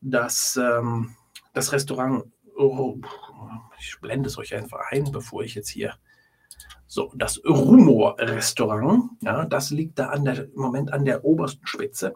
[0.01, 1.15] das, ähm,
[1.53, 2.25] das Restaurant,
[2.57, 2.97] oh,
[3.79, 5.95] ich blende es euch einfach ein, bevor ich jetzt hier
[6.93, 12.13] so, das Rumor-Restaurant, ja, das liegt da an der, im Moment an der obersten Spitze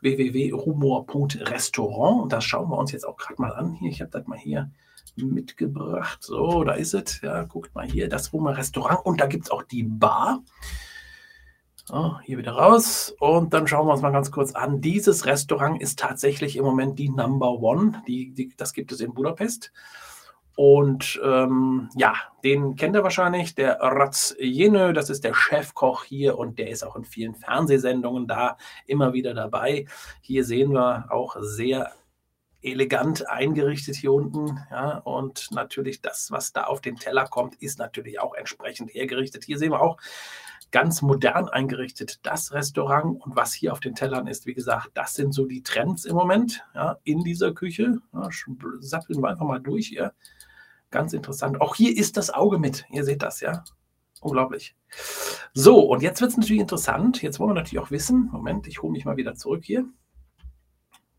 [0.00, 2.32] www.rumor.restaurant.
[2.32, 3.74] Das schauen wir uns jetzt auch gerade mal an.
[3.74, 4.70] Hier, ich habe das mal hier
[5.16, 6.22] mitgebracht.
[6.22, 7.20] So, da ist es.
[7.20, 9.04] Ja, guckt mal hier, das Rumor Restaurant.
[9.04, 10.42] Und da gibt es auch die Bar.
[11.84, 13.14] So, hier wieder raus.
[13.20, 14.80] Und dann schauen wir uns mal ganz kurz an.
[14.80, 18.02] Dieses Restaurant ist tatsächlich im Moment die Number One.
[18.08, 19.70] Die, die, das gibt es in Budapest.
[20.56, 22.14] Und ähm, ja,
[22.44, 26.84] den kennt ihr wahrscheinlich, der Ratz Jenö, das ist der Chefkoch hier und der ist
[26.84, 29.86] auch in vielen Fernsehsendungen da immer wieder dabei.
[30.20, 31.92] Hier sehen wir auch sehr
[32.62, 34.58] elegant eingerichtet hier unten.
[34.70, 39.44] Ja, und natürlich das, was da auf den Teller kommt, ist natürlich auch entsprechend hergerichtet.
[39.44, 39.98] Hier sehen wir auch
[40.70, 45.14] ganz modern eingerichtet das Restaurant und was hier auf den Tellern ist, wie gesagt, das
[45.14, 47.98] sind so die Trends im Moment ja, in dieser Küche.
[48.12, 48.28] Ja,
[48.80, 50.14] sappeln wir einfach mal durch hier.
[50.94, 51.60] Ganz interessant.
[51.60, 52.86] Auch hier ist das Auge mit.
[52.88, 53.64] Ihr seht das, ja?
[54.20, 54.76] Unglaublich.
[55.52, 57.20] So, und jetzt wird es natürlich interessant.
[57.20, 58.28] Jetzt wollen wir natürlich auch wissen.
[58.30, 59.86] Moment, ich hole mich mal wieder zurück hier.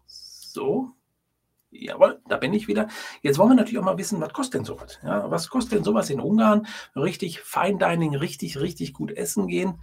[0.05, 0.91] So.
[1.71, 2.87] Jawohl, da bin ich wieder.
[3.21, 4.97] Jetzt wollen wir natürlich auch mal wissen, was kostet denn sowas?
[5.03, 6.67] Ja, was kostet denn sowas in Ungarn?
[6.95, 9.81] Richtig Fine Dining, richtig, richtig gut essen gehen.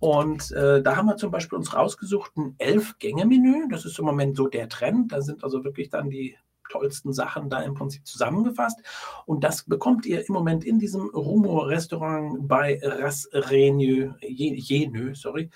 [0.00, 3.68] Und äh, da haben wir zum Beispiel uns rausgesucht ein Elf-Gänge-Menü.
[3.68, 5.12] Das ist im Moment so der Trend.
[5.12, 8.80] Da sind also wirklich dann die tollsten Sachen da im Prinzip zusammengefasst.
[9.26, 15.50] Und das bekommt ihr im Moment in diesem Rumor-Restaurant bei Ras Reneux, Jenö, sorry,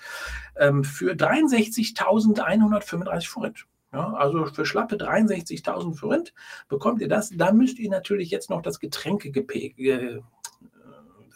[0.57, 3.65] ähm, für 63.135 Forint.
[3.93, 6.33] Ja, also für schlappe 63.000 Forint
[6.67, 7.29] bekommt ihr das.
[7.29, 10.19] Da müsst ihr natürlich jetzt noch das Getränkegepäck, äh,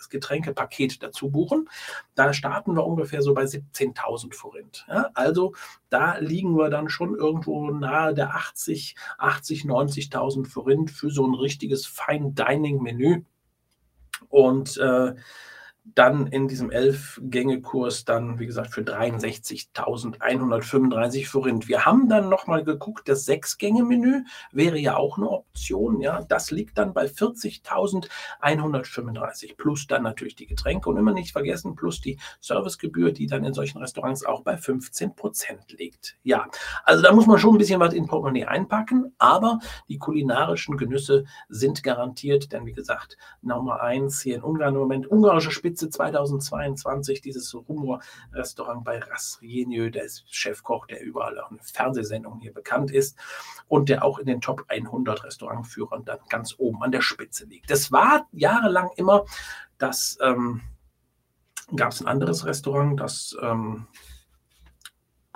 [0.10, 1.70] Getränkepaket dazu buchen.
[2.16, 4.86] Da starten wir ungefähr so bei 17.000 Forint.
[4.88, 5.54] Ja, also
[5.90, 11.34] da liegen wir dann schon irgendwo nahe der 80, 80, 90.000 Forint für so ein
[11.34, 13.24] richtiges Fine Dining Menü.
[14.30, 15.14] Und äh,
[15.96, 21.68] dann in diesem Elf-Gänge-Kurs dann, wie gesagt, für 63.135 Forint.
[21.68, 26.00] Wir haben dann nochmal geguckt, das Sechs-Gänge-Menü wäre ja auch eine Option.
[26.02, 31.76] Ja, das liegt dann bei 40.135 plus dann natürlich die Getränke und immer nicht vergessen,
[31.76, 36.18] plus die Servicegebühr, die dann in solchen Restaurants auch bei 15 Prozent liegt.
[36.24, 36.48] Ja,
[36.84, 41.24] also da muss man schon ein bisschen was in Portemonnaie einpacken, aber die kulinarischen Genüsse
[41.50, 45.90] sind garantiert, denn wie gesagt, Nummer eins hier in Ungarn im Moment, ungarische Spitze Spitze
[45.90, 52.90] 2022 dieses Rumor-Restaurant bei Rasjenjö, der ist Chefkoch, der überall auch in Fernsehsendungen hier bekannt
[52.90, 53.16] ist
[53.68, 57.70] und der auch in den Top 100 Restaurantführern dann ganz oben an der Spitze liegt.
[57.70, 59.26] Das war jahrelang immer
[59.78, 60.62] das, ähm,
[61.76, 63.86] gab es ein anderes Restaurant, das, ähm,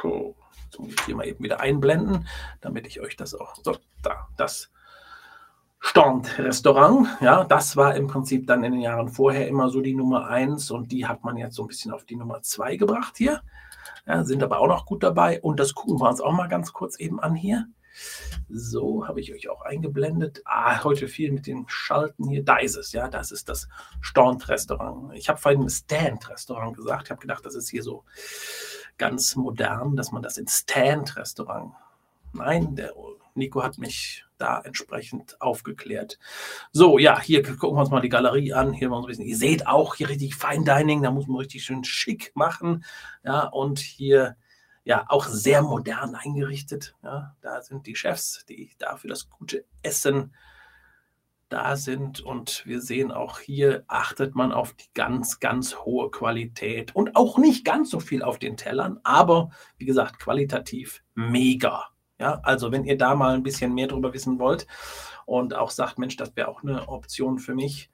[0.03, 2.27] jetzt muss ich hier mal eben wieder einblenden,
[2.61, 4.71] damit ich euch das auch, so, da, das
[5.83, 7.07] Stand-Restaurant.
[7.21, 10.71] Ja, das war im Prinzip dann in den Jahren vorher immer so die Nummer eins
[10.71, 13.41] und die hat man jetzt so ein bisschen auf die Nummer zwei gebracht hier.
[14.05, 16.71] Ja, sind aber auch noch gut dabei und das gucken wir uns auch mal ganz
[16.71, 17.67] kurz eben an hier.
[18.47, 20.41] So, habe ich euch auch eingeblendet.
[20.45, 22.43] Ah, heute viel mit dem Schalten hier.
[22.43, 23.67] Da ist es, ja, das ist das
[24.01, 25.13] Stand-Restaurant.
[25.15, 27.05] Ich habe vorhin Stand-Restaurant gesagt.
[27.05, 28.03] Ich habe gedacht, das ist hier so
[28.97, 31.73] ganz modern, dass man das in Stand-Restaurant.
[32.33, 32.93] Nein, der
[33.33, 36.19] Nico hat mich da entsprechend aufgeklärt.
[36.71, 38.73] So, ja, hier gucken wir uns mal die Galerie an.
[38.73, 39.25] Hier mal so ein bisschen.
[39.25, 42.83] Ihr seht auch hier richtig Fine Dining, da muss man richtig schön schick machen.
[43.23, 44.35] Ja, und hier
[44.83, 46.95] ja auch sehr modern eingerichtet.
[47.03, 50.33] Ja, da sind die Chefs, die dafür das gute Essen
[51.51, 52.21] da sind.
[52.21, 57.37] Und wir sehen auch hier achtet man auf die ganz, ganz hohe Qualität und auch
[57.37, 61.90] nicht ganz so viel auf den Tellern, aber wie gesagt, qualitativ mega.
[62.21, 64.67] Ja, also wenn ihr da mal ein bisschen mehr darüber wissen wollt
[65.25, 67.89] und auch sagt, Mensch, das wäre auch eine Option für mich,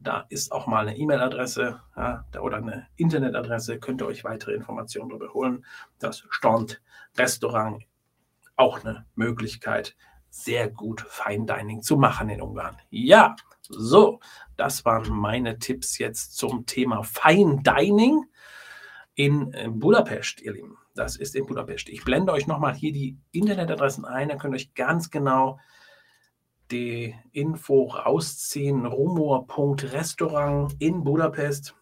[0.00, 5.10] da ist auch mal eine E-Mail-Adresse ja, oder eine Internetadresse, könnt ihr euch weitere Informationen
[5.10, 5.64] darüber holen.
[6.00, 6.82] Das Stand
[7.16, 7.84] Restaurant
[8.56, 9.94] auch eine Möglichkeit,
[10.28, 12.76] sehr gut Fine Dining zu machen in Ungarn.
[12.90, 13.36] Ja,
[13.68, 14.18] so,
[14.56, 18.24] das waren meine Tipps jetzt zum Thema Fine Dining
[19.14, 20.76] in Budapest, ihr Lieben.
[20.96, 21.90] Das ist in Budapest.
[21.90, 24.30] Ich blende euch nochmal hier die Internetadressen ein.
[24.30, 25.60] Dann könnt ihr euch ganz genau
[26.70, 28.86] die Info rausziehen.
[28.86, 31.76] Rumor.restaurant in Budapest.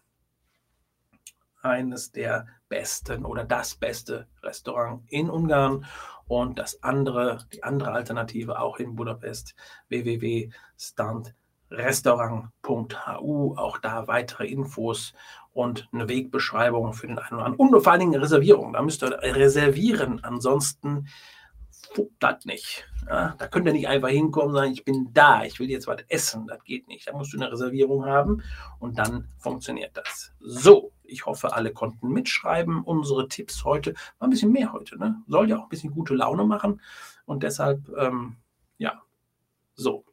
[1.61, 5.85] Eines der besten oder das beste Restaurant in Ungarn.
[6.27, 9.55] Und das andere, die andere Alternative auch in Budapest,
[11.75, 13.55] www.standrestaurant.hu.
[13.55, 15.13] Auch da weitere Infos
[15.53, 17.73] und eine Wegbeschreibung für den einen oder anderen.
[17.73, 18.73] Und vor allen Dingen Reservierung.
[18.73, 20.23] Da müsst ihr reservieren.
[20.23, 21.07] Ansonsten
[21.93, 22.87] fuppt das nicht.
[23.07, 25.87] Ja, da könnt ihr nicht einfach hinkommen und sagen, ich bin da, ich will jetzt
[25.87, 26.47] was essen.
[26.47, 27.07] Das geht nicht.
[27.07, 28.43] Da musst du eine Reservierung haben
[28.79, 30.33] und dann funktioniert das.
[30.39, 32.83] So, ich hoffe, alle konnten mitschreiben.
[32.83, 34.97] Unsere Tipps heute war ein bisschen mehr heute.
[34.97, 35.21] Ne?
[35.27, 36.81] Soll ja auch ein bisschen gute Laune machen.
[37.25, 38.37] Und deshalb, ähm,
[38.77, 39.01] ja,
[39.75, 40.03] so.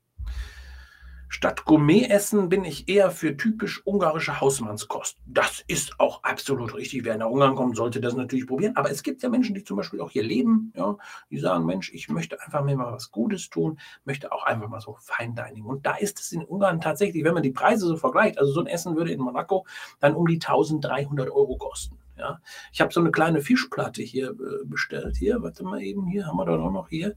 [1.34, 5.16] Statt Gourmet-Essen bin ich eher für typisch ungarische Hausmannskost.
[5.24, 7.06] Das ist auch absolut richtig.
[7.06, 8.76] Wer nach Ungarn kommt, sollte das natürlich probieren.
[8.76, 10.94] Aber es gibt ja Menschen, die zum Beispiel auch hier leben, ja,
[11.30, 14.82] die sagen, Mensch, ich möchte einfach mir mal was Gutes tun, möchte auch einfach mal
[14.82, 15.64] so Fine Dining.
[15.64, 18.60] Und da ist es in Ungarn tatsächlich, wenn man die Preise so vergleicht, also so
[18.60, 19.64] ein Essen würde in Monaco
[20.00, 21.96] dann um die 1300 Euro kosten.
[22.16, 22.40] Ja.
[22.72, 25.16] Ich habe so eine kleine Fischplatte hier äh, bestellt.
[25.16, 27.16] Hier, warte mal eben, hier haben wir da noch hier.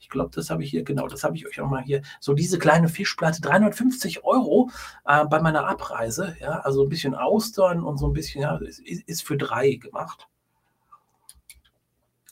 [0.00, 2.02] Ich glaube, das habe ich hier, genau, das habe ich euch auch mal hier.
[2.20, 4.70] So diese kleine Fischplatte, 350 Euro
[5.04, 6.36] äh, bei meiner Abreise.
[6.40, 10.28] Ja, also ein bisschen Austern und so ein bisschen, ja, ist, ist für drei gemacht.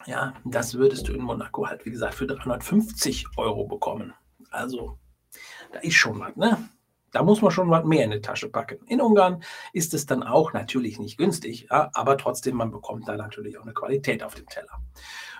[0.07, 4.15] Ja, das würdest du in Monaco halt, wie gesagt, für 350 Euro bekommen.
[4.51, 4.99] Also,
[5.73, 6.69] da ist schon was, ne?
[7.13, 8.85] Da muss man schon was mehr in die Tasche packen.
[8.87, 9.43] In Ungarn
[9.73, 13.63] ist es dann auch natürlich nicht günstig, ja, aber trotzdem, man bekommt da natürlich auch
[13.63, 14.81] eine Qualität auf dem Teller.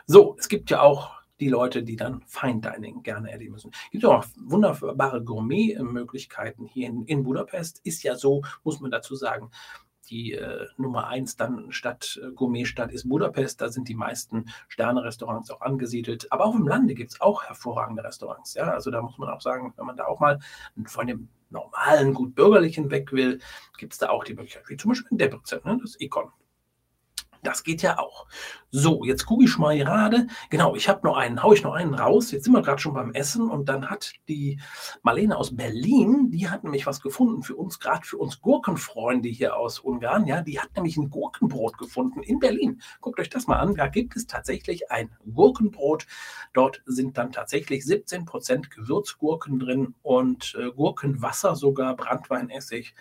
[0.07, 3.71] So, es gibt ja auch die Leute, die dann Fine Dining gerne erleben müssen.
[3.87, 7.81] Es gibt auch wunderbare Gourmet-Möglichkeiten hier in, in Budapest.
[7.85, 9.51] Ist ja so, muss man dazu sagen,
[10.07, 13.61] die äh, Nummer eins dann Stadt, äh, Gourmetstadt ist Budapest.
[13.61, 16.31] Da sind die meisten Sterne-Restaurants auch angesiedelt.
[16.33, 18.55] Aber auch im Lande gibt es auch hervorragende Restaurants.
[18.55, 18.71] Ja?
[18.71, 20.39] Also da muss man auch sagen, wenn man da auch mal
[20.87, 23.41] von dem normalen, gut bürgerlichen weg will,
[23.79, 25.79] gibt es da auch die Möglichkeit, wie zum Beispiel in Debrecen, ne?
[25.81, 26.31] das Econ.
[27.47, 28.27] Das geht ja auch.
[28.73, 30.27] So, jetzt gucke ich mal gerade.
[30.51, 32.33] Genau, ich habe noch einen, haue ich noch einen raus.
[32.33, 34.59] Jetzt sind wir gerade schon beim Essen und dann hat die
[35.05, 39.55] Marlene aus Berlin, die hat nämlich was gefunden für uns, gerade für uns Gurkenfreunde hier
[39.55, 40.27] aus Ungarn.
[40.27, 42.83] Ja, die hat nämlich ein Gurkenbrot gefunden in Berlin.
[43.01, 43.77] Guckt euch das mal an.
[43.77, 46.09] Da gibt es tatsächlich ein Gurkenbrot.
[46.53, 52.97] Dort sind dann tatsächlich 17% Gewürzgurken drin und äh, Gurkenwasser, sogar Brandweinessig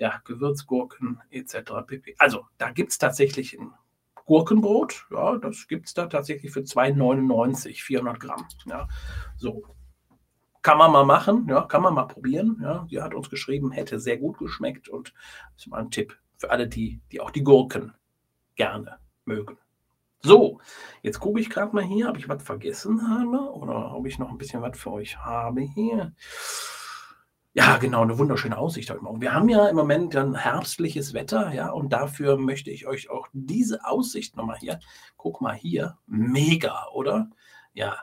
[0.00, 1.72] ja, Gewürzgurken etc.
[1.86, 2.14] pp.
[2.18, 3.70] Also da gibt es tatsächlich ein
[4.30, 8.46] Gurkenbrot, ja, das gibt es da tatsächlich für 2,99, 400 Gramm.
[8.66, 8.86] Ja,
[9.36, 9.64] so.
[10.62, 12.60] Kann man mal machen, ja, kann man mal probieren.
[12.62, 12.86] Ja.
[12.88, 15.14] Sie hat uns geschrieben, hätte sehr gut geschmeckt und
[15.54, 17.92] das ist mal ein Tipp für alle, die, die auch die Gurken
[18.54, 19.58] gerne mögen.
[20.22, 20.60] So,
[21.02, 24.30] jetzt gucke ich gerade mal hier, ob ich was vergessen habe oder ob ich noch
[24.30, 26.14] ein bisschen was für euch habe hier.
[27.60, 29.20] Ja, genau, eine wunderschöne Aussicht heute Morgen.
[29.20, 33.28] Wir haben ja im Moment ein herbstliches Wetter, ja, und dafür möchte ich euch auch
[33.34, 34.80] diese Aussicht nochmal hier,
[35.18, 37.28] guck mal hier, mega, oder?
[37.74, 37.98] Ja,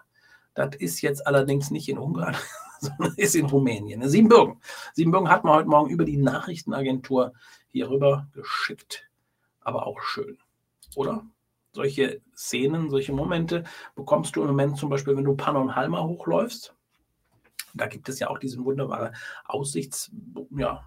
[0.53, 2.35] das ist jetzt allerdings nicht in Ungarn,
[2.81, 4.07] sondern ist in Rumänien.
[4.07, 4.61] Siebenbürgen.
[4.93, 7.33] Siebenbürgen hat man heute Morgen über die Nachrichtenagentur
[7.67, 9.09] hier rüber geschickt.
[9.61, 10.37] Aber auch schön,
[10.95, 11.25] oder?
[11.71, 13.63] Solche Szenen, solche Momente
[13.95, 16.76] bekommst du im Moment zum Beispiel, wenn du Panno und Halma hochläufst
[17.77, 20.13] da gibt es ja auch diesen wunderbaren Aussichtssteg,
[20.57, 20.83] ja,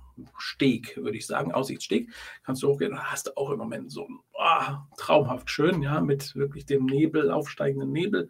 [0.96, 2.10] würde ich sagen, Aussichtssteg.
[2.42, 6.66] Kannst du hochgehen, hast du auch im Moment so oh, traumhaft schön, ja, mit wirklich
[6.66, 8.28] dem Nebel, aufsteigenden Nebel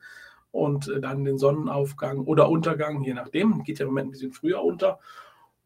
[0.52, 3.62] und äh, dann den Sonnenaufgang oder Untergang, je nachdem.
[3.62, 4.98] Geht ja im Moment ein bisschen früher unter.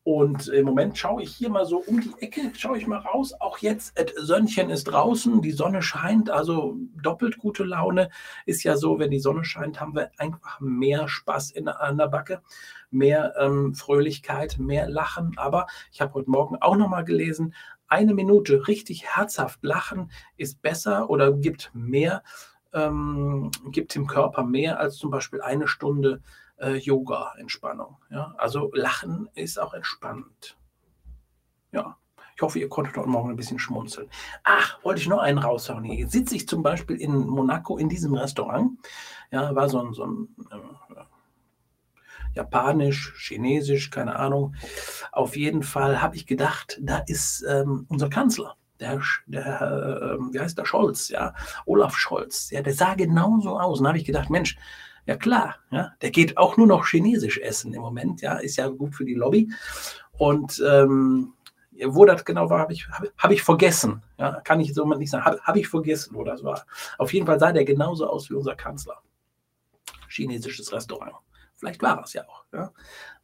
[0.04, 3.32] Und im Moment schaue ich hier mal so um die Ecke, schaue ich mal raus.
[3.40, 8.10] Auch jetzt, das Sönnchen ist draußen, die Sonne scheint, also doppelt gute Laune.
[8.44, 12.08] Ist ja so, wenn die Sonne scheint, haben wir einfach mehr Spaß in, an der
[12.08, 12.42] Backe,
[12.90, 15.32] mehr ähm, Fröhlichkeit, mehr Lachen.
[15.36, 17.54] Aber ich habe heute Morgen auch nochmal gelesen,
[17.88, 22.22] eine Minute richtig herzhaft lachen ist besser oder gibt mehr,
[22.74, 27.96] ähm, gibt dem Körper mehr als zum Beispiel eine Stunde äh, Yoga-Entspannung.
[28.10, 28.34] Ja?
[28.38, 30.56] Also Lachen ist auch entspannend.
[31.72, 31.96] Ja.
[32.36, 34.08] Ich hoffe, ihr konntet heute Morgen ein bisschen schmunzeln.
[34.42, 35.84] Ach, wollte ich noch einen raushauen.
[35.84, 38.72] Hier sitze ich zum Beispiel in Monaco in diesem Restaurant.
[39.30, 41.04] Ja, war so ein, so ein äh,
[42.34, 44.54] japanisch, chinesisch, keine Ahnung.
[45.12, 48.56] Auf jeden Fall habe ich gedacht, da ist ähm, unser Kanzler.
[48.80, 53.78] Der, der äh, wie heißt der Scholz, ja, Olaf Scholz, ja, der sah genauso aus.
[53.78, 54.56] Und habe ich gedacht, Mensch,
[55.06, 58.68] ja klar, ja, der geht auch nur noch chinesisch essen im Moment, ja, ist ja
[58.68, 59.50] gut für die Lobby.
[60.12, 61.34] Und ähm,
[61.86, 64.02] wo das genau war, habe ich, hab, hab, ich vergessen.
[64.18, 65.24] Ja, kann ich so nicht sagen.
[65.24, 66.64] Habe hab ich vergessen, wo das war.
[66.98, 69.02] Auf jeden Fall sah der genauso aus wie unser Kanzler.
[70.08, 71.16] Chinesisches Restaurant.
[71.56, 72.44] Vielleicht war das ja auch.
[72.52, 72.72] Ja.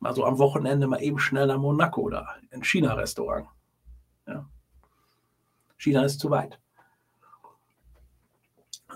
[0.01, 3.47] Mal so am Wochenende mal eben schnell nach Monaco oder ein China-Restaurant.
[4.27, 4.49] Ja.
[5.79, 6.59] China ist zu weit.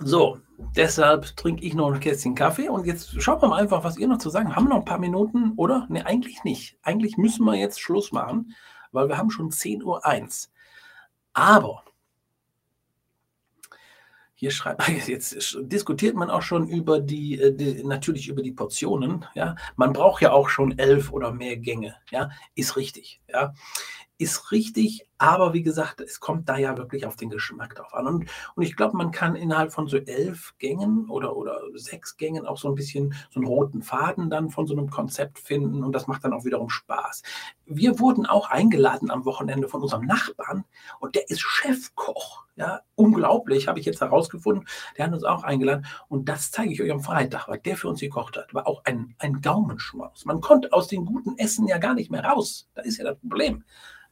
[0.01, 3.97] So, deshalb trinke ich noch ein Kästchen Kaffee und jetzt schauen wir mal einfach, was
[3.97, 4.57] ihr noch zu sagen habt.
[4.57, 5.87] Haben wir noch ein paar Minuten, oder?
[5.89, 6.79] Ne, eigentlich nicht.
[6.83, 8.55] Eigentlich müssen wir jetzt Schluss machen,
[8.93, 10.51] weil wir haben schon 10.01 Uhr.
[11.33, 11.85] Aber
[14.35, 19.25] hier schreibt, jetzt diskutiert man auch schon über die, äh, die, natürlich über die Portionen.
[19.35, 21.97] Ja, man braucht ja auch schon elf oder mehr Gänge.
[22.11, 23.21] Ja, ist richtig.
[23.29, 23.55] Ja,
[24.19, 28.07] ist richtig, aber wie gesagt, es kommt da ja wirklich auf den Geschmack drauf an.
[28.07, 32.47] Und, und ich glaube, man kann innerhalb von so elf Gängen oder, oder sechs Gängen
[32.47, 35.93] auch so ein bisschen so einen roten Faden dann von so einem Konzept finden und
[35.93, 37.23] das macht dann auch wiederum Spaß.
[37.65, 40.65] Wir wurden auch eingeladen am Wochenende von unserem Nachbarn
[41.01, 42.45] und der ist Chefkoch.
[42.57, 44.69] Ja, unglaublich, habe ich jetzt herausgefunden.
[44.97, 47.89] Der hat uns auch eingeladen und das zeige ich euch am Freitag, was der für
[47.89, 48.55] uns gekocht hat.
[48.55, 50.25] War auch ein, ein Gaumenschmaus.
[50.25, 52.69] Man konnte aus den guten Essen ja gar nicht mehr raus.
[52.75, 53.65] Da ist ja das Problem.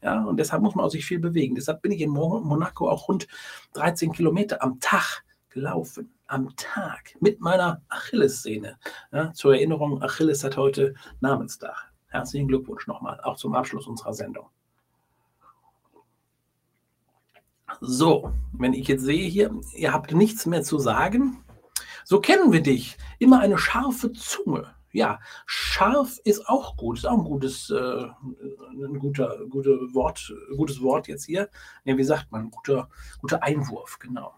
[0.03, 1.55] Ja, und deshalb muss man auch sich viel bewegen.
[1.55, 3.29] Deshalb bin ich in Monaco auch rund
[3.75, 6.13] 13 Kilometer am Tag gelaufen.
[6.27, 8.79] Am Tag mit meiner Achillessehne.
[9.13, 11.93] Ja, zur Erinnerung, Achilles hat heute Namenstag.
[12.09, 14.47] Herzlichen Glückwunsch nochmal, auch zum Abschluss unserer Sendung.
[17.81, 21.45] So, wenn ich jetzt sehe hier, ihr habt nichts mehr zu sagen,
[22.05, 22.97] so kennen wir dich.
[23.19, 28.99] Immer eine scharfe Zunge ja, scharf ist auch gut, ist auch ein gutes, äh, ein
[28.99, 31.49] guter, guter Wort, gutes Wort jetzt hier.
[31.85, 32.89] Ja, wie sagt man, guter,
[33.21, 34.35] guter Einwurf, genau.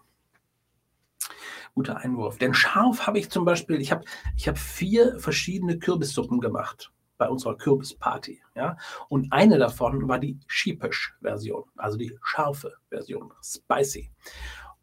[1.73, 2.37] Guter Einwurf.
[2.37, 4.05] Denn scharf habe ich zum Beispiel, ich habe
[4.37, 8.41] ich hab vier verschiedene Kürbissuppen gemacht bei unserer Kürbisparty.
[8.55, 8.77] Ja?
[9.09, 14.11] Und eine davon war die Sheepish-Version, also die scharfe Version, spicy.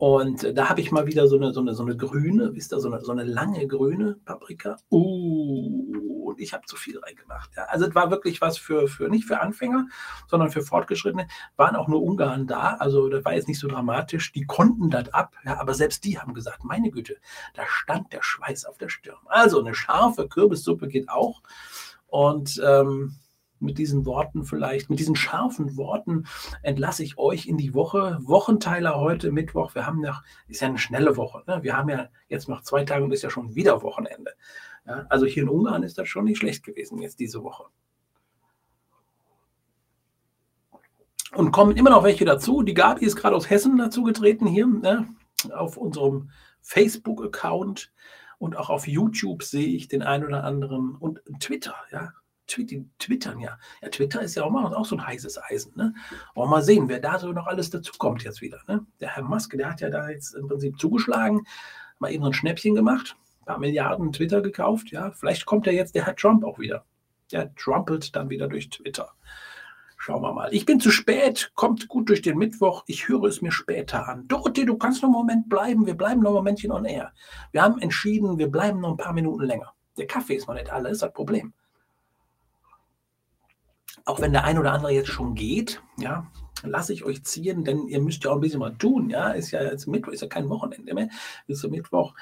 [0.02, 2.80] Und da habe ich mal wieder so eine, so eine, so eine grüne, wisst ihr,
[2.80, 4.76] so eine, so eine lange grüne Paprika.
[4.90, 7.50] Uh, ich habe zu viel reingemacht.
[7.56, 7.66] Ja.
[7.66, 9.86] Also es war wirklich was für, für, nicht für Anfänger,
[10.26, 11.28] sondern für Fortgeschrittene.
[11.54, 14.32] Waren auch nur Ungarn da, also das war jetzt nicht so dramatisch.
[14.32, 17.18] Die konnten das ab, ja, aber selbst die haben gesagt, meine Güte,
[17.54, 19.20] da stand der Schweiß auf der Stirn.
[19.26, 21.42] Also eine scharfe Kürbissuppe geht auch.
[22.08, 23.20] Und ähm,
[23.62, 26.24] mit diesen Worten vielleicht, mit diesen scharfen Worten
[26.62, 28.18] entlasse ich euch in die Woche.
[28.22, 29.74] Wochenteiler heute, Mittwoch.
[29.74, 31.42] Wir haben noch, ist ja eine schnelle Woche.
[31.46, 31.62] Ne?
[31.62, 34.32] Wir haben ja jetzt noch zwei Tage und ist ja schon wieder Wochenende.
[34.86, 35.06] Ja?
[35.08, 37.64] Also hier in Ungarn ist das schon nicht schlecht gewesen jetzt diese Woche.
[41.34, 42.62] Und kommen immer noch welche dazu.
[42.62, 45.08] Die Gabi ist gerade aus Hessen dazu getreten hier ne?
[45.54, 47.92] auf unserem Facebook-Account
[48.38, 52.12] und auch auf YouTube sehe ich den einen oder anderen und Twitter, ja,
[52.58, 53.58] die twittern ja.
[53.82, 55.72] Ja, Twitter ist ja auch, mal, auch so ein heißes Eisen.
[55.76, 55.94] Ne?
[56.34, 58.60] Wollen wir mal sehen, wer da so noch alles dazukommt jetzt wieder.
[58.68, 58.84] Ne?
[59.00, 61.46] Der Herr Musk, der hat ja da jetzt im Prinzip zugeschlagen,
[61.98, 64.90] mal eben so ein Schnäppchen gemacht, ein paar Milliarden Twitter gekauft.
[64.90, 66.84] Ja, vielleicht kommt ja jetzt der Herr Trump auch wieder.
[67.30, 69.10] Der trumpelt dann wieder durch Twitter.
[69.96, 70.52] Schauen wir mal.
[70.52, 72.82] Ich bin zu spät, kommt gut durch den Mittwoch.
[72.88, 74.26] Ich höre es mir später an.
[74.26, 75.86] Dorothee, du kannst noch einen Moment bleiben.
[75.86, 77.12] Wir bleiben noch ein Momentchen on air.
[77.52, 79.72] Wir haben entschieden, wir bleiben noch ein paar Minuten länger.
[79.96, 81.54] Der Kaffee ist noch nicht alles, das Problem
[84.04, 86.26] auch wenn der ein oder andere jetzt schon geht, ja,
[86.62, 89.50] lasse ich euch ziehen, denn ihr müsst ja auch ein bisschen mal tun, ja, ist
[89.50, 91.08] ja jetzt Mittwoch, ist ja kein Wochenende mehr,
[91.46, 92.14] ist ja Mittwoch.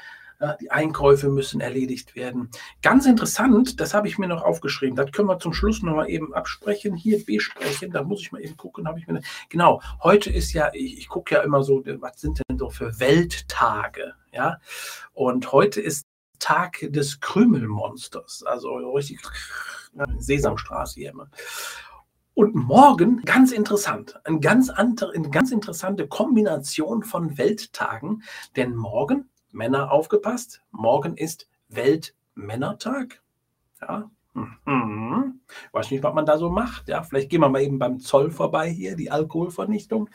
[0.42, 2.48] Ja, die Einkäufe müssen erledigt werden.
[2.80, 4.96] Ganz interessant, das habe ich mir noch aufgeschrieben.
[4.96, 6.96] Das können wir zum Schluss noch mal eben absprechen.
[6.96, 7.90] Hier besprechen.
[7.90, 8.88] Da muss ich mal eben gucken.
[8.88, 9.82] Habe ich mir genau.
[10.02, 14.14] Heute ist ja, ich, ich gucke ja immer so, was sind denn so für Welttage,
[14.32, 14.56] ja?
[15.12, 16.06] Und heute ist
[16.38, 18.42] Tag des Krümelmonsters.
[18.46, 19.20] Also richtig
[20.18, 21.28] Sesamstraße hier immer.
[22.34, 28.22] Und morgen, ganz interessant, eine ganz, andere, eine ganz interessante Kombination von Welttagen,
[28.56, 33.20] denn morgen, Männer aufgepasst, morgen ist Weltmännertag.
[33.80, 34.10] Ja,
[34.64, 35.40] Mhm.
[35.72, 36.88] Weiß nicht, was man da so macht.
[36.88, 40.08] Ja, vielleicht gehen wir mal eben beim Zoll vorbei hier, die Alkoholvernichtung.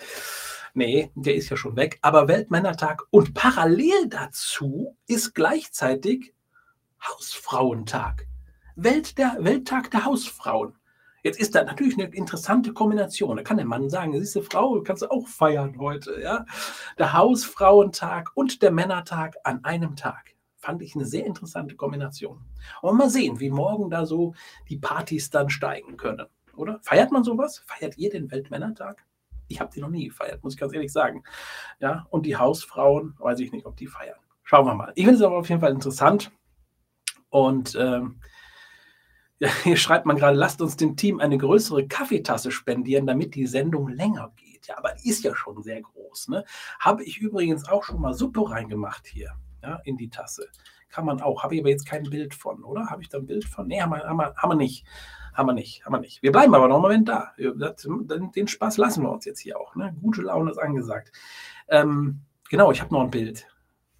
[0.73, 1.99] Nee, der ist ja schon weg.
[2.01, 6.33] Aber Weltmännertag und parallel dazu ist gleichzeitig
[7.01, 8.27] Hausfrauentag.
[8.75, 10.75] Welt der, Welttag der Hausfrauen.
[11.23, 13.35] Jetzt ist da natürlich eine interessante Kombination.
[13.35, 16.21] Da kann der Mann sagen, siehst du, Frau, kannst du auch feiern heute.
[16.21, 16.45] Ja?
[16.99, 20.35] Der Hausfrauentag und der Männertag an einem Tag.
[20.57, 22.45] Fand ich eine sehr interessante Kombination.
[22.81, 24.35] Und mal sehen, wie morgen da so
[24.69, 26.27] die Partys dann steigen können.
[26.55, 26.79] Oder?
[26.83, 27.63] Feiert man sowas?
[27.65, 29.03] Feiert ihr den Weltmännertag?
[29.47, 31.23] Ich habe die noch nie gefeiert, muss ich ganz ehrlich sagen.
[31.79, 34.19] Ja, und die Hausfrauen, weiß ich nicht, ob die feiern.
[34.43, 34.91] Schauen wir mal.
[34.95, 36.31] Ich finde es aber auf jeden Fall interessant.
[37.29, 38.19] Und ähm,
[39.63, 43.89] hier schreibt man gerade, lasst uns dem Team eine größere Kaffeetasse spendieren, damit die Sendung
[43.89, 44.67] länger geht.
[44.67, 46.29] Ja, aber die ist ja schon sehr groß.
[46.29, 46.45] Ne?
[46.79, 49.31] Habe ich übrigens auch schon mal Suppe reingemacht hier
[49.61, 50.47] ja, in die Tasse.
[50.89, 51.43] Kann man auch.
[51.43, 52.87] Habe ich aber jetzt kein Bild von, oder?
[52.87, 53.67] Habe ich da ein Bild von?
[53.67, 54.85] Nee, haben wir, haben wir, haben wir nicht.
[55.33, 56.23] Haben wir nicht, haben wir nicht.
[56.23, 57.33] Wir bleiben aber noch einen Moment da.
[57.37, 59.75] Den Spaß lassen wir uns jetzt hier auch.
[59.75, 59.93] Ne?
[60.01, 61.11] Gute Laune ist angesagt.
[61.67, 63.45] Ähm, genau, ich habe noch ein Bild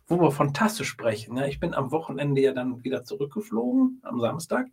[0.08, 1.38] wo wir von Tasse sprechen.
[1.38, 4.68] Ja, ich bin am Wochenende ja dann wieder zurückgeflogen, am Samstag.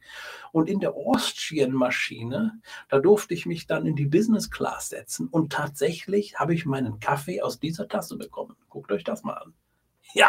[0.52, 5.28] Und in der Austrian-Maschine, da durfte ich mich dann in die Business Class setzen.
[5.28, 8.56] Und tatsächlich habe ich meinen Kaffee aus dieser Tasse bekommen.
[8.68, 9.54] Guckt euch das mal an.
[10.14, 10.28] Ja,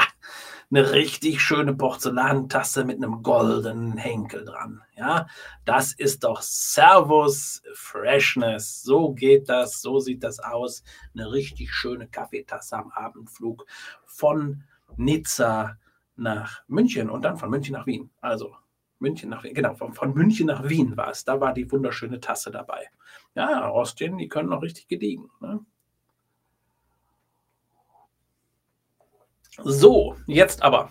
[0.72, 4.82] eine richtig schöne Porzellantasse mit einem goldenen Henkel dran.
[4.95, 5.28] Ja,
[5.66, 8.82] das ist doch Servus Freshness.
[8.82, 10.84] So geht das, so sieht das aus.
[11.14, 13.66] Eine richtig schöne Kaffeetasse am Abendflug
[14.06, 14.64] von
[14.98, 15.78] Nizza
[16.16, 18.10] nach München und dann von München nach Wien.
[18.22, 18.56] Also
[19.00, 21.26] München nach Wien, genau, von, von München nach Wien war es.
[21.26, 22.89] Da war die wunderschöne Tasse dabei.
[23.36, 25.30] Ja, Ostien, die können noch richtig gediegen.
[25.41, 25.60] Ne?
[29.64, 30.89] So, jetzt aber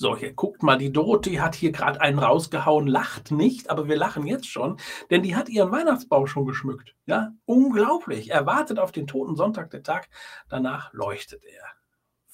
[0.00, 3.96] so, hier guckt mal, die Dorothee hat hier gerade einen rausgehauen, lacht nicht, aber wir
[3.96, 4.78] lachen jetzt schon,
[5.10, 6.94] denn die hat ihren Weihnachtsbaum schon geschmückt.
[7.06, 8.30] Ja, unglaublich.
[8.30, 10.08] Er wartet auf den toten Sonntag, der Tag,
[10.48, 11.64] danach leuchtet er.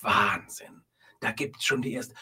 [0.02, 0.82] Wahnsinn.
[1.20, 2.14] Da gibt es schon die erste.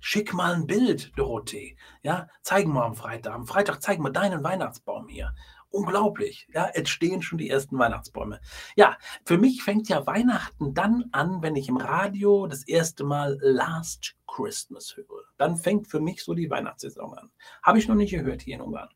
[0.00, 1.76] Schick mal ein Bild, Dorothee.
[2.02, 3.34] Ja, zeigen wir am Freitag.
[3.34, 5.32] Am Freitag zeigen wir deinen Weihnachtsbaum hier
[5.72, 6.46] unglaublich.
[6.52, 8.40] Ja, jetzt stehen schon die ersten Weihnachtsbäume.
[8.76, 13.38] Ja, für mich fängt ja Weihnachten dann an, wenn ich im Radio das erste Mal
[13.40, 15.24] Last Christmas höre.
[15.36, 17.30] Dann fängt für mich so die Weihnachtssaison an.
[17.62, 18.88] Habe ich noch nicht gehört hier in Ungarn.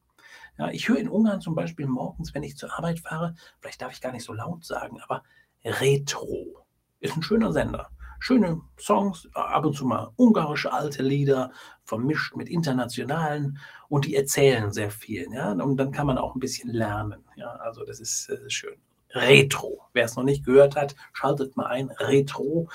[0.59, 3.93] Ja, ich höre in Ungarn zum Beispiel morgens, wenn ich zur Arbeit fahre, vielleicht darf
[3.93, 5.22] ich gar nicht so laut sagen, aber
[5.64, 6.64] Retro
[7.01, 11.53] ist ein schöner Sender schöne Songs, ab und zu mal ungarische alte Lieder,
[11.84, 13.59] vermischt mit internationalen
[13.89, 15.28] und die erzählen sehr viel.
[15.32, 15.53] Ja?
[15.53, 17.24] Und dann kann man auch ein bisschen lernen.
[17.37, 17.51] Ja?
[17.57, 18.76] Also das ist, das ist schön.
[19.11, 19.82] Retro.
[19.93, 21.91] Wer es noch nicht gehört hat, schaltet mal ein.
[21.91, 22.68] Retro.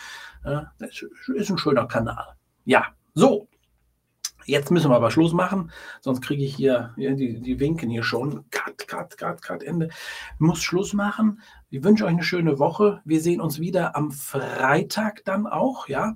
[0.45, 0.72] Ja?
[0.80, 2.36] Ist ein schöner Kanal.
[2.66, 3.47] Ja, so.
[4.45, 8.45] Jetzt müssen wir aber Schluss machen, sonst kriege ich hier, die, die winken hier schon.
[8.49, 9.89] Cut, cut, cut, cut, Ende.
[10.39, 11.41] Muss Schluss machen.
[11.70, 13.01] Ich wünsche euch eine schöne Woche.
[13.05, 16.16] Wir sehen uns wieder am Freitag dann auch, ja.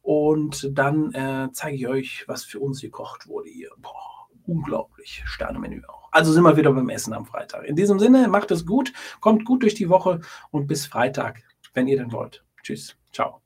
[0.00, 3.70] Und dann äh, zeige ich euch, was für uns gekocht wurde hier.
[3.76, 5.22] Boah, unglaublich.
[5.26, 6.08] Sternemenü auch.
[6.12, 7.64] Also sind wir wieder beim Essen am Freitag.
[7.64, 10.20] In diesem Sinne, macht es gut, kommt gut durch die Woche
[10.50, 11.42] und bis Freitag,
[11.74, 12.42] wenn ihr denn wollt.
[12.62, 12.96] Tschüss.
[13.12, 13.45] Ciao.